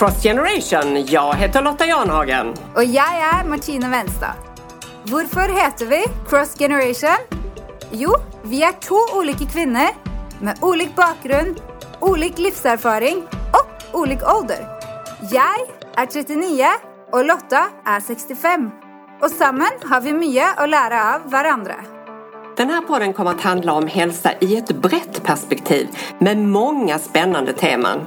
Cross 0.00 0.22
Generation. 0.22 1.06
Jag 1.06 1.34
heter 1.34 1.62
Lotta 1.62 1.86
Janhagen. 1.86 2.54
Och 2.74 2.84
jag 2.84 3.14
är 3.14 3.44
Martina 3.48 3.88
Wenstad. 3.88 4.34
Varför 5.02 5.62
heter 5.64 5.86
vi 5.86 6.04
Cross 6.28 6.58
Generation? 6.58 7.16
Jo, 7.90 8.10
vi 8.42 8.62
är 8.62 8.72
två 8.72 9.18
olika 9.18 9.44
kvinnor 9.44 9.88
med 10.40 10.58
olika 10.60 10.92
bakgrund, 10.96 11.60
olika 12.00 12.42
livserfaring 12.42 13.22
och 13.52 14.00
olika 14.00 14.36
ålder. 14.36 14.66
Jag 15.30 16.02
är 16.02 16.06
39 16.06 16.66
och 17.12 17.24
Lotta 17.24 17.66
är 17.84 18.00
65. 18.00 18.70
Och 19.22 19.30
samman 19.30 19.70
har 19.84 20.00
vi 20.00 20.12
mycket 20.12 20.58
att 20.58 20.68
lära 20.68 21.14
av 21.14 21.30
varandra. 21.30 21.74
Den 22.56 22.70
här 22.70 22.80
podden 22.80 23.12
kommer 23.12 23.30
att 23.30 23.40
handla 23.40 23.72
om 23.72 23.86
hälsa 23.86 24.30
i 24.40 24.56
ett 24.56 24.72
brett 24.72 25.22
perspektiv 25.22 25.88
med 26.18 26.38
många 26.38 26.98
spännande 26.98 27.52
teman. 27.52 28.00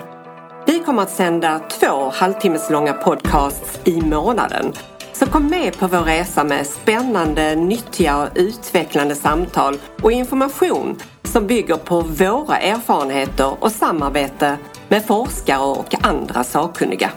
Vi 0.66 0.80
kommer 0.80 1.02
att 1.02 1.12
sända 1.12 1.60
två 1.60 2.10
halvtimmeslånga 2.10 2.94
podcasts 2.94 3.80
i 3.84 4.02
månaden. 4.02 4.74
Så 5.14 5.26
kom 5.26 5.48
med 5.48 5.78
på 5.78 5.88
vår 5.88 6.00
resa 6.00 6.44
med 6.44 6.68
spännande, 6.68 7.56
nyttiga 7.56 8.18
och 8.18 8.30
utvecklande 8.36 9.16
samtal 9.16 9.78
och 10.02 10.12
information 10.12 11.00
som 11.24 11.48
bygger 11.48 11.76
på 11.76 12.02
våra 12.02 12.58
erfarenheter 12.58 13.64
och 13.64 13.72
samarbete 13.72 14.58
med 14.88 15.06
forskare 15.06 15.64
och 15.64 16.06
andra 16.06 16.44
sakkunniga. 16.44 17.12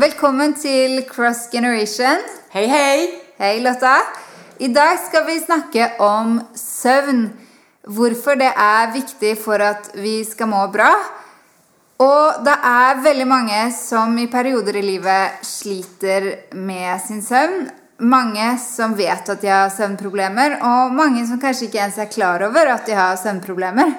Välkommen 0.00 0.54
till 0.54 1.08
Cross 1.10 1.48
Generation. 1.52 2.18
Hej 2.50 2.66
hej! 2.66 3.24
Hej 3.38 3.60
Lotta! 3.60 3.96
Idag 4.58 4.98
ska 4.98 5.24
vi 5.24 5.40
snacka 5.40 5.90
om 5.98 6.40
sömn. 6.54 7.30
Varför 7.82 8.36
det 8.36 8.52
är 8.56 8.92
viktigt 8.92 9.44
för 9.44 9.60
att 9.60 9.90
vi 9.94 10.24
ska 10.24 10.46
må 10.46 10.68
bra. 10.68 10.94
Och 11.96 12.44
det 12.44 12.56
är 12.62 13.02
väldigt 13.02 13.28
många 13.28 13.70
som 13.70 14.18
i 14.18 14.26
perioder 14.26 14.76
i 14.76 14.82
livet 14.82 15.30
sliter 15.42 16.54
med 16.54 17.00
sin 17.00 17.22
sömn. 17.22 17.70
Många 17.98 18.58
som 18.58 18.94
vet 18.94 19.28
att 19.28 19.40
de 19.40 19.48
har 19.48 19.70
sömnproblem 19.70 20.38
och 20.62 20.94
många 20.94 21.26
som 21.26 21.40
kanske 21.40 21.64
inte 21.64 21.78
ens 21.78 21.98
är 21.98 22.06
klar 22.12 22.40
över 22.40 22.66
att 22.66 22.86
de 22.86 22.92
har 22.92 23.16
sömnproblem. 23.16 23.94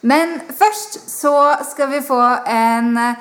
Men 0.00 0.40
först 0.48 1.10
så 1.10 1.54
ska 1.70 1.86
vi 1.86 2.02
få 2.02 2.38
en 2.46 3.14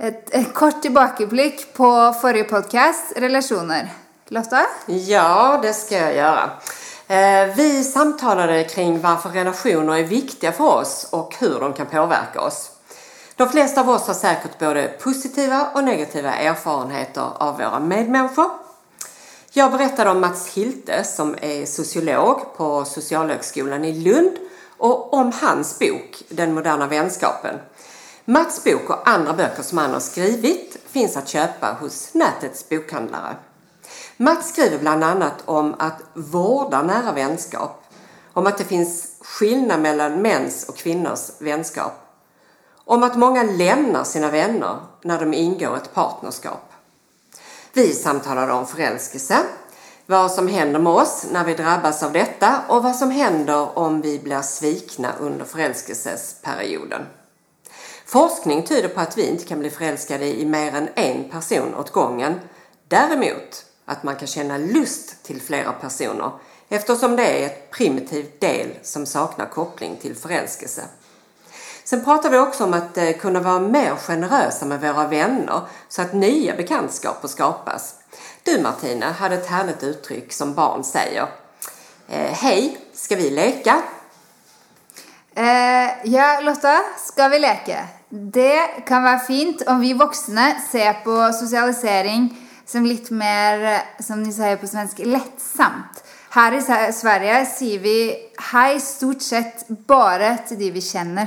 ett, 0.00 0.34
ett 0.34 0.54
kort 0.54 0.82
tillbakablick 0.82 1.74
på 1.74 2.14
förra 2.20 2.44
podcast, 2.44 3.12
relationer. 3.16 3.88
Lotta? 4.28 4.66
Ja, 4.86 5.58
det 5.62 5.72
ska 5.72 5.96
jag 5.96 6.16
göra. 6.16 6.50
Eh, 7.08 7.54
vi 7.56 7.84
samtalade 7.84 8.64
kring 8.64 9.00
varför 9.00 9.28
relationer 9.28 9.98
är 9.98 10.04
viktiga 10.04 10.52
för 10.52 10.64
oss 10.64 11.08
och 11.10 11.34
hur 11.38 11.60
de 11.60 11.72
kan 11.72 11.86
påverka 11.86 12.40
oss. 12.40 12.70
De 13.36 13.48
flesta 13.48 13.80
av 13.80 13.90
oss 13.90 14.06
har 14.06 14.14
säkert 14.14 14.58
både 14.58 14.88
positiva 14.88 15.70
och 15.74 15.84
negativa 15.84 16.34
erfarenheter 16.34 17.28
av 17.34 17.56
våra 17.58 17.80
medmänniskor. 17.80 18.50
Jag 19.52 19.72
berättade 19.72 20.10
om 20.10 20.20
Mats 20.20 20.48
Hilte 20.48 21.04
som 21.04 21.36
är 21.40 21.66
sociolog 21.66 22.56
på 22.56 22.84
Socialhögskolan 22.84 23.84
i 23.84 23.92
Lund 23.92 24.32
och 24.78 25.14
om 25.14 25.32
hans 25.40 25.78
bok 25.78 26.22
Den 26.28 26.54
moderna 26.54 26.86
vänskapen 26.86 27.54
Mats 28.24 28.64
bok 28.64 28.90
och 28.90 29.08
andra 29.08 29.32
böcker 29.32 29.62
som 29.62 29.78
han 29.78 29.92
har 29.92 30.00
skrivit 30.00 30.76
finns 30.86 31.16
att 31.16 31.28
köpa 31.28 31.76
hos 31.80 32.14
nätets 32.14 32.68
bokhandlare. 32.68 33.36
Mats 34.16 34.48
skriver 34.48 34.78
bland 34.78 35.04
annat 35.04 35.42
om 35.44 35.74
att 35.78 36.02
vårda 36.14 36.82
nära 36.82 37.12
vänskap, 37.12 37.84
om 38.32 38.46
att 38.46 38.58
det 38.58 38.64
finns 38.64 39.06
skillnad 39.20 39.80
mellan 39.80 40.22
mäns 40.22 40.68
och 40.68 40.76
kvinnors 40.76 41.30
vänskap, 41.38 41.92
om 42.84 43.02
att 43.02 43.16
många 43.16 43.42
lämnar 43.42 44.04
sina 44.04 44.30
vänner 44.30 44.78
när 45.02 45.20
de 45.20 45.34
ingår 45.34 45.76
ett 45.76 45.94
partnerskap. 45.94 46.72
Vi 47.72 47.94
samtalade 47.94 48.52
om 48.52 48.66
förälskelse, 48.66 49.38
vad 50.06 50.30
som 50.30 50.48
händer 50.48 50.80
med 50.80 50.92
oss 50.92 51.26
när 51.32 51.44
vi 51.44 51.54
drabbas 51.54 52.02
av 52.02 52.12
detta 52.12 52.62
och 52.68 52.82
vad 52.82 52.96
som 52.96 53.10
händer 53.10 53.78
om 53.78 54.00
vi 54.00 54.18
blir 54.18 54.42
svikna 54.42 55.12
under 55.20 55.44
förälskelsesperioden. 55.44 57.06
Forskning 58.10 58.62
tyder 58.62 58.88
på 58.88 59.00
att 59.00 59.18
vi 59.18 59.26
inte 59.26 59.44
kan 59.44 59.58
bli 59.58 59.70
förälskade 59.70 60.26
i 60.26 60.46
mer 60.46 60.74
än 60.74 60.88
en 60.94 61.30
person 61.30 61.74
åt 61.74 61.90
gången. 61.90 62.40
Däremot 62.88 63.64
att 63.84 64.02
man 64.02 64.16
kan 64.16 64.28
känna 64.28 64.58
lust 64.58 65.22
till 65.22 65.42
flera 65.42 65.72
personer 65.72 66.30
eftersom 66.68 67.16
det 67.16 67.42
är 67.42 67.46
ett 67.46 67.70
primitivt 67.70 68.40
del 68.40 68.68
som 68.82 69.06
saknar 69.06 69.46
koppling 69.46 69.96
till 69.96 70.16
förälskelse. 70.16 70.82
Sen 71.84 72.04
pratar 72.04 72.30
vi 72.30 72.38
också 72.38 72.64
om 72.64 72.74
att 72.74 72.98
eh, 72.98 73.12
kunna 73.12 73.40
vara 73.40 73.58
mer 73.58 73.96
generösa 73.96 74.66
med 74.66 74.80
våra 74.80 75.06
vänner 75.06 75.60
så 75.88 76.02
att 76.02 76.12
nya 76.12 76.56
bekantskaper 76.56 77.28
skapas. 77.28 77.94
Du 78.42 78.60
Martina 78.60 79.12
hade 79.12 79.34
ett 79.34 79.46
härligt 79.46 79.82
uttryck 79.82 80.32
som 80.32 80.54
barn 80.54 80.84
säger. 80.84 81.26
Eh, 82.08 82.32
hej, 82.32 82.78
ska 82.92 83.16
vi 83.16 83.30
leka? 83.30 83.82
Eh, 85.34 85.90
ja, 86.04 86.40
Lotta, 86.40 86.80
ska 86.98 87.28
vi 87.28 87.38
leka? 87.38 87.88
Det 88.12 88.66
kan 88.86 89.02
vara 89.02 89.18
fint 89.18 89.62
om 89.66 89.80
vi 89.80 89.92
vuxna 89.92 90.54
ser 90.72 90.92
på 90.92 91.32
socialisering 91.32 92.36
som 92.66 92.86
lite 92.86 93.14
mer, 93.14 93.82
som 94.02 94.22
ni 94.22 94.32
säger 94.32 94.56
på 94.56 94.66
svenska, 94.66 95.04
lättsamt. 95.04 96.04
Här 96.30 96.52
i 96.52 96.92
Sverige 96.92 97.46
säger 97.46 97.78
vi 97.78 98.16
hej 98.52 98.80
stort 98.80 99.22
sett 99.22 99.68
bara 99.68 100.36
till 100.36 100.58
de 100.58 100.70
vi 100.70 100.80
känner. 100.80 101.22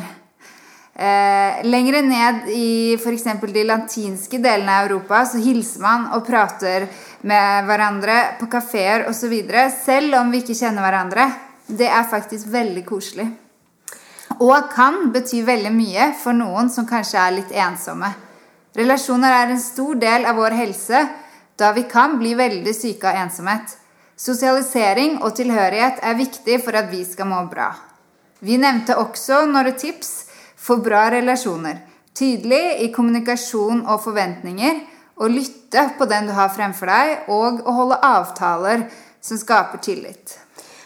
Eh, 0.95 1.65
längre 1.65 2.01
ned 2.01 2.49
i 2.49 2.97
för 3.03 3.13
exempel 3.13 3.53
de 3.53 3.63
latinska 3.63 4.37
delarna 4.37 4.79
av 4.79 4.85
Europa 4.85 5.25
så 5.25 5.37
hilser 5.37 5.81
man 5.81 6.07
och 6.13 6.27
pratar 6.27 6.87
med 7.21 7.65
varandra 7.65 8.23
på 8.39 8.45
kaféer 8.45 9.07
och 9.07 9.15
så 9.15 9.27
vidare, 9.27 9.71
även 9.85 10.13
om 10.13 10.31
vi 10.31 10.37
inte 10.37 10.53
känner 10.53 10.81
varandra. 10.81 11.31
Det 11.67 11.87
är 11.87 12.03
faktiskt 12.03 12.47
väldigt 12.47 12.85
kosligt. 12.85 13.42
Og 14.41 14.69
kan 14.73 15.11
bety 15.13 15.43
veldig 15.45 15.71
mye 15.75 16.09
for 16.17 16.33
noen 16.33 16.69
som 16.73 16.87
kanskje 16.89 17.19
er 17.21 17.35
litt 17.37 17.51
ensomme. 17.51 18.09
Relasjoner 18.73 19.35
er 19.43 19.53
en 19.53 19.61
stor 19.61 19.95
del 20.01 20.25
av 20.25 20.39
vår 20.39 20.55
helse, 20.57 21.03
da 21.59 21.71
vi 21.75 21.83
kan 21.89 22.17
bli 22.17 22.33
veldig 22.33 22.73
syke 22.73 23.11
av 23.11 23.19
ensomhet. 23.27 23.75
Sosialisering 24.17 25.19
og 25.21 25.35
tilhørighet 25.37 26.01
er 26.01 26.17
viktig 26.17 26.59
for 26.65 26.77
at 26.77 26.89
vi 26.89 27.03
skal 27.05 27.29
må 27.29 27.43
bra. 27.51 27.71
Vi 28.43 28.57
nevnte 28.57 28.97
også 28.99 29.43
noen 29.49 29.75
tips 29.77 30.11
for 30.59 30.81
bra 30.83 31.07
relasjoner. 31.13 31.81
Tydelig 32.13 32.83
i 32.85 32.91
kommunikasjon 32.93 33.85
og 33.89 34.01
forventninger, 34.03 34.81
å 35.17 35.29
lytte 35.29 35.87
på 35.97 36.05
den 36.09 36.29
du 36.29 36.33
har 36.33 36.51
fremfor 36.53 36.89
deg, 36.89 37.27
og 37.29 37.61
å 37.65 37.75
holde 37.77 38.01
avtaler 38.05 38.87
som 39.21 39.39
skaper 39.39 39.81
tillit. 39.85 40.42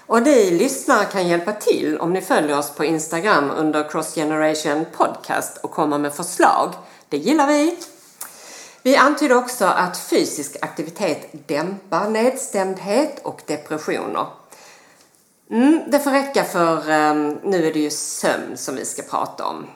Och 0.07 0.24
ni 0.24 0.51
lyssnare 0.51 1.06
kan 1.06 1.27
hjälpa 1.27 1.54
till 1.54 1.98
om 1.98 2.13
ni 2.13 2.21
följer 2.21 2.57
oss 2.57 2.71
på 2.71 2.86
Instagram 2.86 3.51
under 3.51 3.89
Cross 3.89 4.15
Generation 4.15 4.86
Podcast 4.98 5.57
och 5.57 5.71
kommer 5.71 5.98
med 5.98 6.13
förslag. 6.13 6.74
Det 7.09 7.18
gillar 7.18 7.48
vi! 7.48 7.77
Vi 8.83 8.95
antyder 8.95 9.36
också 9.36 9.65
att 9.65 10.00
fysisk 10.00 10.56
aktivitet 10.62 11.48
dämpar 11.48 12.09
nedstämdhet 12.09 13.19
och 13.24 13.42
depressioner. 13.45 14.25
Mm, 15.51 15.81
det 15.88 16.00
får 16.00 16.12
räcka 16.12 16.44
för 16.44 16.77
um, 16.77 17.38
nu 17.44 17.68
är 17.68 17.74
det 17.74 17.80
ju 17.80 17.89
sömn 17.89 18.57
som 18.57 18.75
vi 18.75 18.86
ska 18.86 19.01
prata 19.01 19.45
om. 19.45 19.68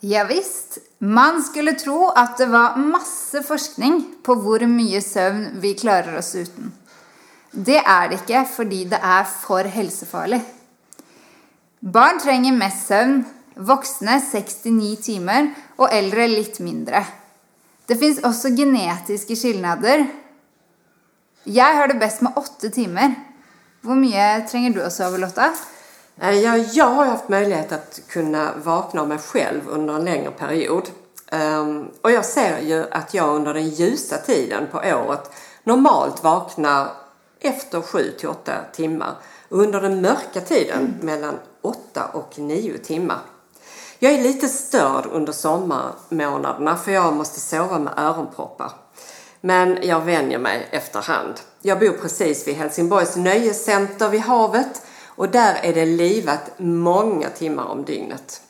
Ja, 0.00 0.24
visst. 0.24 0.78
Man 0.98 1.42
skulle 1.42 1.72
tro 1.72 2.08
att 2.08 2.38
det 2.38 2.46
var 2.46 2.76
massa 2.76 3.42
forskning 3.42 4.14
på 4.22 4.34
hur 4.34 4.66
mycket 4.66 5.06
sömn 5.06 5.48
vi 5.60 5.74
klarar 5.74 6.18
oss 6.18 6.34
utan. 6.34 6.72
Det 7.54 7.78
er 7.78 8.08
det 8.10 8.20
ikke 8.22 8.42
fordi 8.50 8.84
det 8.90 8.98
er 8.98 9.24
for 9.30 9.62
helsefarlig. 9.70 10.40
Barn 11.94 12.18
trenger 12.18 12.56
mest 12.56 12.88
søvn, 12.88 13.20
voksne 13.54 14.16
69 14.18 14.96
timer 15.04 15.52
og 15.78 15.92
eldre 15.94 16.26
litt 16.26 16.58
mindre. 16.64 17.04
Det 17.86 17.98
fins 18.00 18.18
også 18.24 18.50
genetiske 18.56 19.36
skillnader. 19.36 20.06
Jeg 21.46 21.76
har 21.76 21.92
det 21.92 22.00
best 22.00 22.24
med 22.24 22.34
åtte 22.40 22.72
timer. 22.74 23.14
Hvor 23.84 24.00
mye 24.00 24.46
trenger 24.48 24.74
du 24.74 24.80
å 24.82 24.90
sove, 24.90 25.20
Lotta? 25.20 25.52
Eh, 26.20 26.40
ja, 26.40 26.56
jag 26.56 26.90
har 26.96 27.06
haft 27.06 27.28
möjlighet 27.28 27.72
att 27.72 28.00
kunna 28.08 28.52
vakna 28.64 29.00
av 29.00 29.08
mig 29.08 29.18
själv 29.18 29.68
under 29.68 29.94
en 29.94 30.04
längre 30.04 30.30
period. 30.30 30.90
Ehm, 31.32 31.60
um, 31.60 31.90
och 32.00 32.10
jag 32.10 32.24
ser 32.24 32.58
ju 32.58 32.86
att 32.90 33.14
jag 33.14 33.36
under 33.36 33.54
den 33.54 33.68
ljusa 33.68 34.16
tiden 34.16 34.66
på 34.72 34.78
året 34.78 35.30
normalt 35.64 36.24
vaknar 36.24 37.03
efter 37.44 37.80
7 37.80 38.10
till 38.18 38.28
8 38.28 38.52
timmar 38.72 39.14
och 39.48 39.58
under 39.58 39.80
den 39.80 40.00
mörka 40.00 40.40
tiden 40.40 40.94
mellan 41.00 41.38
8 41.62 42.06
och 42.12 42.38
9 42.38 42.78
timmar. 42.78 43.18
Jag 43.98 44.12
är 44.12 44.22
lite 44.22 44.48
störd 44.48 45.06
under 45.12 45.32
sommarmånaderna 45.32 46.76
för 46.76 46.92
jag 46.92 47.14
måste 47.14 47.40
sova 47.40 47.78
med 47.78 47.92
öronproppar. 47.96 48.72
Men 49.40 49.78
jag 49.82 50.00
vänjer 50.00 50.38
mig 50.38 50.68
efterhand. 50.70 51.34
Jag 51.62 51.78
bor 51.78 51.92
precis 51.92 52.48
vid 52.48 52.54
Helsingborgs 52.54 53.16
nöjescenter 53.16 54.08
vid 54.08 54.20
havet 54.20 54.82
och 55.06 55.28
där 55.28 55.54
är 55.62 55.74
det 55.74 55.86
livat 55.86 56.50
många 56.56 57.30
timmar 57.30 57.64
om 57.64 57.84
dygnet. 57.84 58.40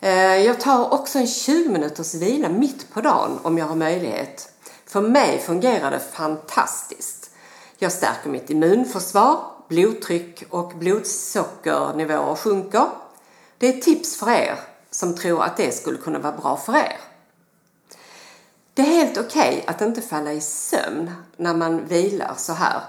Eh, 0.00 0.36
jag 0.36 0.60
tar 0.60 0.92
också 0.94 1.18
en 1.18 1.26
20 1.26 1.68
minuters 1.68 2.14
vila 2.14 2.48
mitt 2.48 2.94
på 2.94 3.00
dagen 3.00 3.38
om 3.42 3.58
jag 3.58 3.66
har 3.66 3.76
möjlighet. 3.76 4.52
För 4.86 5.00
mig 5.00 5.38
fungerar 5.38 5.90
det 5.90 6.00
fantastiskt. 6.12 7.27
Jag 7.80 7.92
stärker 7.92 8.30
mitt 8.30 8.50
immunförsvar, 8.50 9.44
blodtryck 9.68 10.44
och 10.50 10.72
blodsockernivåer 10.74 12.34
sjunker. 12.34 12.88
Det 13.58 13.68
är 13.68 13.80
tips 13.80 14.16
för 14.16 14.30
er 14.30 14.58
som 14.90 15.16
tror 15.16 15.42
att 15.42 15.56
det 15.56 15.72
skulle 15.72 15.98
kunna 15.98 16.18
vara 16.18 16.36
bra 16.36 16.56
för 16.56 16.76
er. 16.76 16.96
Det 18.74 18.82
är 18.82 18.86
helt 18.86 19.18
okej 19.18 19.58
okay 19.58 19.62
att 19.66 19.80
inte 19.80 20.02
falla 20.02 20.32
i 20.32 20.40
sömn 20.40 21.10
när 21.36 21.54
man 21.54 21.86
vilar 21.86 22.34
så 22.36 22.52
här. 22.52 22.80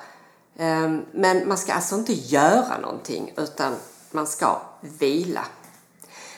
Ehm, 0.58 1.06
men 1.12 1.48
man 1.48 1.58
ska 1.58 1.74
alltså 1.74 1.96
inte 1.96 2.14
göra 2.14 2.78
någonting 2.78 3.34
utan 3.38 3.76
man 4.12 4.28
ska 4.28 4.62
vila. 4.82 5.46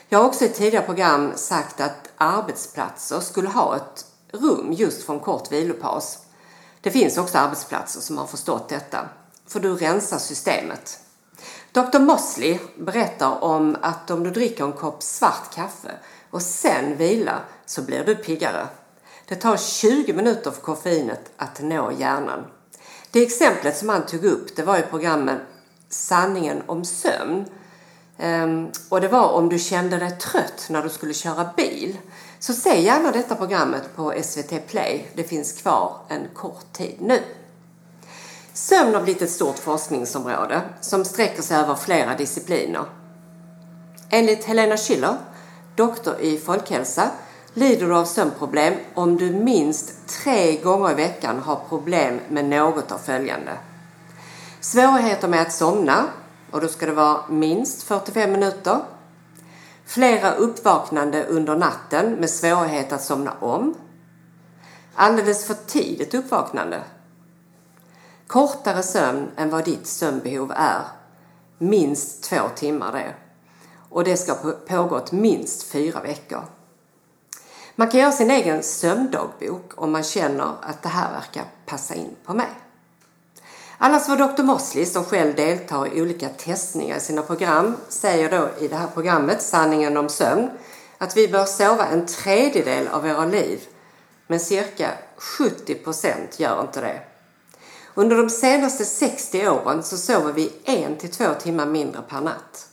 Jag 0.09 0.19
har 0.19 0.25
också 0.25 0.45
i 0.45 0.49
tidigare 0.49 0.85
program 0.85 1.31
sagt 1.35 1.81
att 1.81 2.09
arbetsplatser 2.17 3.19
skulle 3.19 3.49
ha 3.49 3.75
ett 3.75 4.05
rum 4.31 4.73
just 4.73 5.03
för 5.03 5.13
en 5.13 5.19
kort 5.19 5.51
vilopaus. 5.51 6.17
Det 6.81 6.91
finns 6.91 7.17
också 7.17 7.37
arbetsplatser 7.37 8.01
som 8.01 8.17
har 8.17 8.27
förstått 8.27 8.69
detta, 8.69 9.09
för 9.47 9.59
du 9.59 9.75
rensar 9.75 10.17
systemet. 10.17 10.99
Dr 11.71 11.99
Mosley 11.99 12.59
berättar 12.77 13.43
om 13.43 13.77
att 13.81 14.11
om 14.11 14.23
du 14.23 14.31
dricker 14.31 14.63
en 14.63 14.73
kopp 14.73 15.03
svart 15.03 15.53
kaffe 15.53 15.91
och 16.29 16.41
sen 16.41 16.97
vilar 16.97 17.43
så 17.65 17.81
blir 17.81 18.03
du 18.03 18.15
piggare. 18.15 18.67
Det 19.27 19.35
tar 19.35 19.57
20 19.57 20.13
minuter 20.13 20.51
för 20.51 20.61
koffeinet 20.61 21.31
att 21.37 21.61
nå 21.61 21.91
hjärnan. 21.91 22.45
Det 23.11 23.23
exemplet 23.23 23.77
som 23.77 23.89
han 23.89 24.05
tog 24.05 24.25
upp 24.25 24.55
det 24.55 24.63
var 24.63 24.77
i 24.77 24.81
programmet 24.81 25.37
Sanningen 25.89 26.63
om 26.65 26.85
sömn. 26.85 27.45
Ehm, 28.17 28.71
och 28.89 29.01
det 29.01 29.07
var 29.07 29.29
om 29.29 29.49
du 29.49 29.59
kände 29.59 29.97
dig 29.97 30.11
trött 30.11 30.67
när 30.69 30.83
du 30.83 30.89
skulle 30.89 31.13
köra 31.13 31.49
bil. 31.57 31.97
Så 32.41 32.53
se 32.53 32.81
gärna 32.81 33.11
detta 33.11 33.35
programmet 33.35 33.95
på 33.95 34.13
SVT 34.23 34.67
Play. 34.67 35.07
Det 35.13 35.23
finns 35.23 35.61
kvar 35.61 35.97
en 36.07 36.27
kort 36.33 36.73
tid 36.73 36.95
nu. 36.99 37.19
Sömn 38.53 38.93
har 38.93 39.01
blivit 39.01 39.21
ett 39.21 39.31
stort 39.31 39.57
forskningsområde 39.57 40.61
som 40.81 41.05
sträcker 41.05 41.41
sig 41.41 41.57
över 41.57 41.75
flera 41.75 42.15
discipliner. 42.15 42.85
Enligt 44.09 44.43
Helena 44.43 44.77
Schiller, 44.77 45.17
doktor 45.75 46.19
i 46.19 46.37
folkhälsa, 46.37 47.11
lider 47.53 47.87
du 47.87 47.95
av 47.95 48.05
sömnproblem 48.05 48.73
om 48.93 49.17
du 49.17 49.31
minst 49.31 50.07
tre 50.07 50.57
gånger 50.57 50.91
i 50.91 50.95
veckan 50.95 51.39
har 51.39 51.59
problem 51.69 52.19
med 52.29 52.45
något 52.45 52.91
av 52.91 52.97
följande. 52.97 53.51
Svårigheter 54.59 55.27
med 55.27 55.41
att 55.41 55.53
somna, 55.53 56.05
och 56.51 56.61
då 56.61 56.67
ska 56.67 56.85
det 56.85 56.93
vara 56.93 57.21
minst 57.29 57.83
45 57.83 58.31
minuter. 58.31 58.79
Flera 59.91 60.33
uppvaknande 60.33 61.25
under 61.25 61.55
natten 61.55 62.11
med 62.11 62.29
svårighet 62.29 62.91
att 62.91 63.03
somna 63.03 63.33
om. 63.39 63.75
Alldeles 64.95 65.45
för 65.45 65.53
tidigt 65.53 66.13
uppvaknande. 66.13 66.83
Kortare 68.27 68.83
sömn 68.83 69.31
än 69.37 69.49
vad 69.49 69.65
ditt 69.65 69.87
sömnbehov 69.87 70.51
är. 70.55 70.81
Minst 71.57 72.23
två 72.23 72.41
timmar 72.55 72.91
det. 72.91 73.13
Och 73.89 74.03
det 74.03 74.17
ska 74.17 74.35
pågått 74.67 75.11
minst 75.11 75.63
fyra 75.63 76.01
veckor. 76.01 76.43
Man 77.75 77.89
kan 77.89 77.99
göra 77.99 78.11
sin 78.11 78.31
egen 78.31 78.63
sömndagbok 78.63 79.71
om 79.75 79.91
man 79.91 80.03
känner 80.03 80.53
att 80.61 80.81
det 80.81 80.89
här 80.89 81.11
verkar 81.11 81.45
passa 81.65 81.95
in 81.95 82.15
på 82.25 82.33
mig. 82.33 82.49
Annars 83.83 84.09
var 84.09 84.17
Dr. 84.17 84.43
Mosley, 84.43 84.85
som 84.85 85.03
själv 85.03 85.35
deltar 85.35 85.93
i 85.93 86.01
olika 86.01 86.29
testningar 86.29 86.97
i 86.97 86.99
sina 86.99 87.21
program, 87.21 87.77
säger 87.89 88.31
då 88.31 88.65
i 88.65 88.67
det 88.67 88.75
här 88.75 88.87
programmet 88.87 89.41
Sanningen 89.41 89.97
om 89.97 90.09
sömn 90.09 90.49
att 90.97 91.17
vi 91.17 91.27
bör 91.27 91.45
sova 91.45 91.85
en 91.85 92.05
tredjedel 92.05 92.87
av 92.87 93.03
våra 93.03 93.25
liv, 93.25 93.61
men 94.27 94.39
cirka 94.39 94.91
70 95.17 95.75
procent 95.75 96.39
gör 96.39 96.61
inte 96.61 96.81
det. 96.81 97.01
Under 97.93 98.17
de 98.17 98.29
senaste 98.29 98.85
60 98.85 99.47
åren 99.47 99.83
så 99.83 99.97
sover 99.97 100.33
vi 100.33 100.53
en 100.63 100.97
till 100.97 101.11
två 101.11 101.33
timmar 101.39 101.65
mindre 101.65 102.01
per 102.01 102.21
natt. 102.21 102.67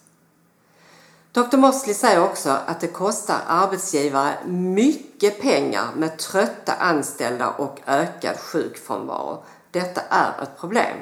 Dr 1.32 1.56
Mosley 1.56 1.94
säger 1.94 2.22
också 2.22 2.56
att 2.66 2.80
det 2.80 2.88
kostar 2.88 3.38
arbetsgivare 3.46 4.34
mycket 4.46 5.40
pengar 5.40 5.86
med 5.96 6.18
trötta 6.18 6.72
anställda 6.72 7.50
och 7.50 7.80
ökad 7.86 8.38
sjukfrånvaro. 8.38 9.42
Detta 9.70 10.00
är 10.10 10.42
ett 10.42 10.60
problem. 10.60 10.96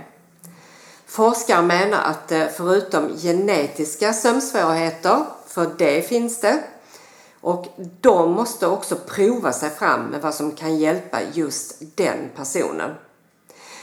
Forskare 1.07 1.63
menar 1.63 2.03
att 2.03 2.33
eh, 2.33 2.47
förutom 2.57 3.17
genetiska 3.17 4.13
sömnsvårigheter, 4.13 5.25
för 5.47 5.71
det 5.79 6.09
finns 6.09 6.41
det, 6.41 6.63
och 7.41 7.67
de 8.01 8.33
måste 8.33 8.67
också 8.67 8.97
prova 8.97 9.53
sig 9.53 9.71
fram 9.71 10.01
med 10.03 10.21
vad 10.21 10.35
som 10.35 10.53
kan 10.53 10.77
hjälpa 10.77 11.19
just 11.33 11.75
den 11.97 12.31
personen. 12.37 12.95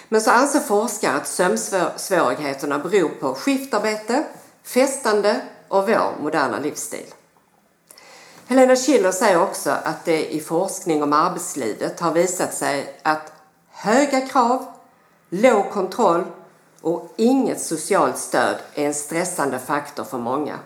Men 0.09 0.21
så 0.21 0.31
anser 0.31 0.59
forskare 0.59 1.13
att 1.17 1.27
sömnsvårigheterna 1.27 2.79
beror 2.79 3.09
på 3.09 3.33
skiftarbete, 3.33 4.23
festande 4.63 5.41
och 5.67 5.89
vår 5.89 6.21
moderna 6.21 6.59
livsstil. 6.59 7.13
Helena 8.47 8.75
Schiller 8.75 9.11
säger 9.11 9.41
också 9.41 9.69
att 9.69 10.05
det 10.05 10.33
i 10.33 10.39
forskning 10.39 11.03
om 11.03 11.13
arbetslivet 11.13 11.99
har 11.99 12.11
visat 12.11 12.53
sig 12.53 12.99
att 13.03 13.31
höga 13.69 14.21
krav, 14.21 14.72
låg 15.33 15.71
kontroll 15.71 16.23
och 16.81 17.13
inget 17.17 17.61
socialt 17.61 18.17
stöd 18.17 18.55
är 18.73 18.85
en 18.85 18.93
stressande 18.93 19.59
faktor 19.59 20.03
för 20.03 20.17
många. 20.17 20.59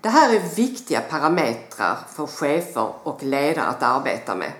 Det 0.00 0.08
här 0.08 0.34
är 0.34 0.40
viktiga 0.40 1.00
parametrar 1.00 1.98
för 2.14 2.26
chefer 2.26 2.92
och 3.02 3.22
ledare 3.22 3.66
att 3.66 3.82
arbeta 3.82 4.34
med. 4.34 4.52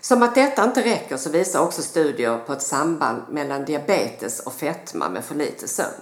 Som 0.00 0.22
att 0.22 0.34
detta 0.34 0.64
inte 0.64 0.84
räcker 0.84 1.16
så 1.16 1.30
visar 1.30 1.60
också 1.60 1.82
studier 1.82 2.38
på 2.38 2.52
ett 2.52 2.62
samband 2.62 3.22
mellan 3.28 3.64
diabetes 3.64 4.40
och 4.40 4.52
fetma 4.52 5.08
med 5.08 5.24
för 5.24 5.34
lite 5.34 5.68
sömn. 5.68 6.00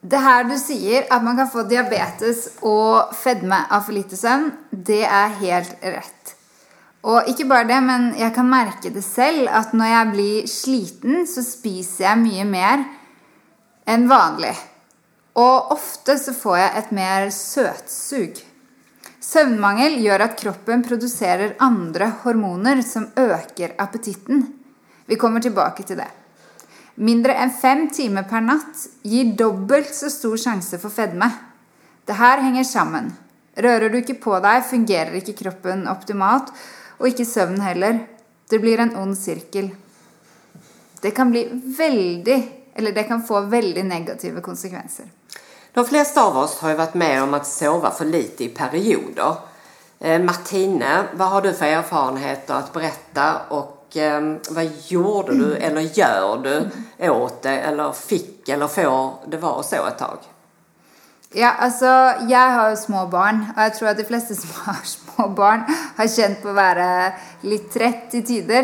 Det 0.00 0.16
här 0.16 0.44
du 0.44 0.58
säger, 0.58 1.12
att 1.12 1.24
man 1.24 1.36
kan 1.36 1.50
få 1.50 1.62
diabetes 1.62 2.50
och 2.60 3.14
fedme 3.14 3.58
av 3.70 3.80
för 3.80 3.92
lite 3.92 4.16
sömn, 4.16 4.50
det 4.70 5.04
är 5.04 5.28
helt 5.28 5.76
rätt. 5.80 6.35
Och 7.06 7.22
inte 7.26 7.44
bara 7.44 7.64
det, 7.64 7.80
men 7.80 8.14
jag 8.18 8.34
kan 8.34 8.50
märka 8.50 8.90
det 8.90 9.02
själv 9.02 9.48
att 9.50 9.72
när 9.72 9.98
jag 9.98 10.10
blir 10.10 10.46
sliten 10.46 11.26
så 11.26 11.42
spiser 11.42 12.04
jag 12.04 12.18
mycket 12.18 12.46
mer 12.46 12.84
än 13.84 14.08
vanligt. 14.08 14.58
Och 15.32 15.72
ofta 15.72 16.16
så 16.16 16.34
får 16.34 16.58
jag 16.58 16.76
ett 16.78 16.90
mer 16.90 17.30
sötsug. 17.30 18.36
Sömnmangel 19.20 20.04
gör 20.04 20.20
att 20.20 20.40
kroppen 20.40 20.82
producerar 20.82 21.54
andra 21.58 22.12
hormoner 22.22 22.82
som 22.82 23.10
ökar 23.16 23.72
aptiten. 23.78 24.58
Vi 25.06 25.16
kommer 25.16 25.40
tillbaka 25.40 25.82
till 25.82 25.96
det. 25.96 26.08
Mindre 26.94 27.34
än 27.34 27.50
fem 27.50 27.90
timmar 27.90 28.22
per 28.22 28.40
natt 28.40 28.86
ger 29.02 29.24
dubbelt 29.24 29.94
så 29.94 30.10
stor 30.10 30.36
chans 30.36 30.70
för 30.70 30.88
fedme. 30.88 31.30
Det 32.04 32.12
här 32.12 32.38
hänger 32.38 32.64
sammen. 32.64 33.12
Rör 33.54 33.90
du 33.90 33.98
inte 33.98 34.14
på 34.14 34.40
deg, 34.40 34.64
fungerar 34.64 35.14
inte 35.14 35.32
kroppen 35.32 35.88
optimalt 35.88 36.52
och 36.98 37.08
inte 37.08 37.24
sömn 37.24 37.60
heller. 37.60 38.06
Det 38.48 38.58
blir 38.58 38.78
en 38.78 38.96
ond 38.96 39.18
cirkel. 39.18 39.70
Det 41.00 41.10
kan 41.10 41.30
bli 41.30 41.48
väldigt, 41.78 42.44
eller 42.74 42.92
det 42.92 43.02
kan 43.02 43.22
få 43.22 43.40
väldigt 43.40 43.86
negativa 43.86 44.40
konsekvenser. 44.40 45.06
De 45.72 45.84
flesta 45.84 46.24
av 46.24 46.36
oss 46.36 46.58
har 46.58 46.70
ju 46.70 46.76
varit 46.76 46.94
med 46.94 47.22
om 47.22 47.34
att 47.34 47.46
sova 47.46 47.90
för 47.90 48.04
lite 48.04 48.44
i 48.44 48.48
perioder. 48.48 49.34
Eh, 49.98 50.22
Martine, 50.22 51.04
vad 51.14 51.28
har 51.28 51.42
du 51.42 51.52
för 51.52 51.66
erfarenheter 51.66 52.54
att 52.54 52.72
berätta 52.72 53.40
och 53.48 53.96
eh, 53.96 54.36
vad 54.50 54.68
gjorde 54.86 55.34
du 55.34 55.54
eller 55.54 55.80
gör 55.80 56.38
du 56.38 56.70
åt 57.10 57.42
det 57.42 57.58
eller 57.58 57.92
fick 57.92 58.48
eller 58.48 58.66
får 58.66 59.30
det 59.30 59.36
vara 59.36 59.62
så 59.62 59.86
ett 59.86 59.98
tag? 59.98 60.18
Ja, 61.32 61.52
altså, 61.58 61.86
jag 62.28 62.50
har 62.50 62.70
ju 62.70 62.76
små 62.76 63.06
barn 63.06 63.46
och 63.56 63.62
jag 63.62 63.74
tror 63.74 63.88
att 63.88 63.96
de 63.96 64.04
flesta 64.04 64.34
som 64.34 64.50
har 64.64 64.84
små 64.84 65.28
barn 65.28 65.62
har 65.96 66.08
känt 66.08 66.42
på 66.42 66.48
att 66.48 66.54
vara 66.54 67.12
lite 67.40 67.78
trett 67.78 68.14
i 68.14 68.22
tider. 68.22 68.62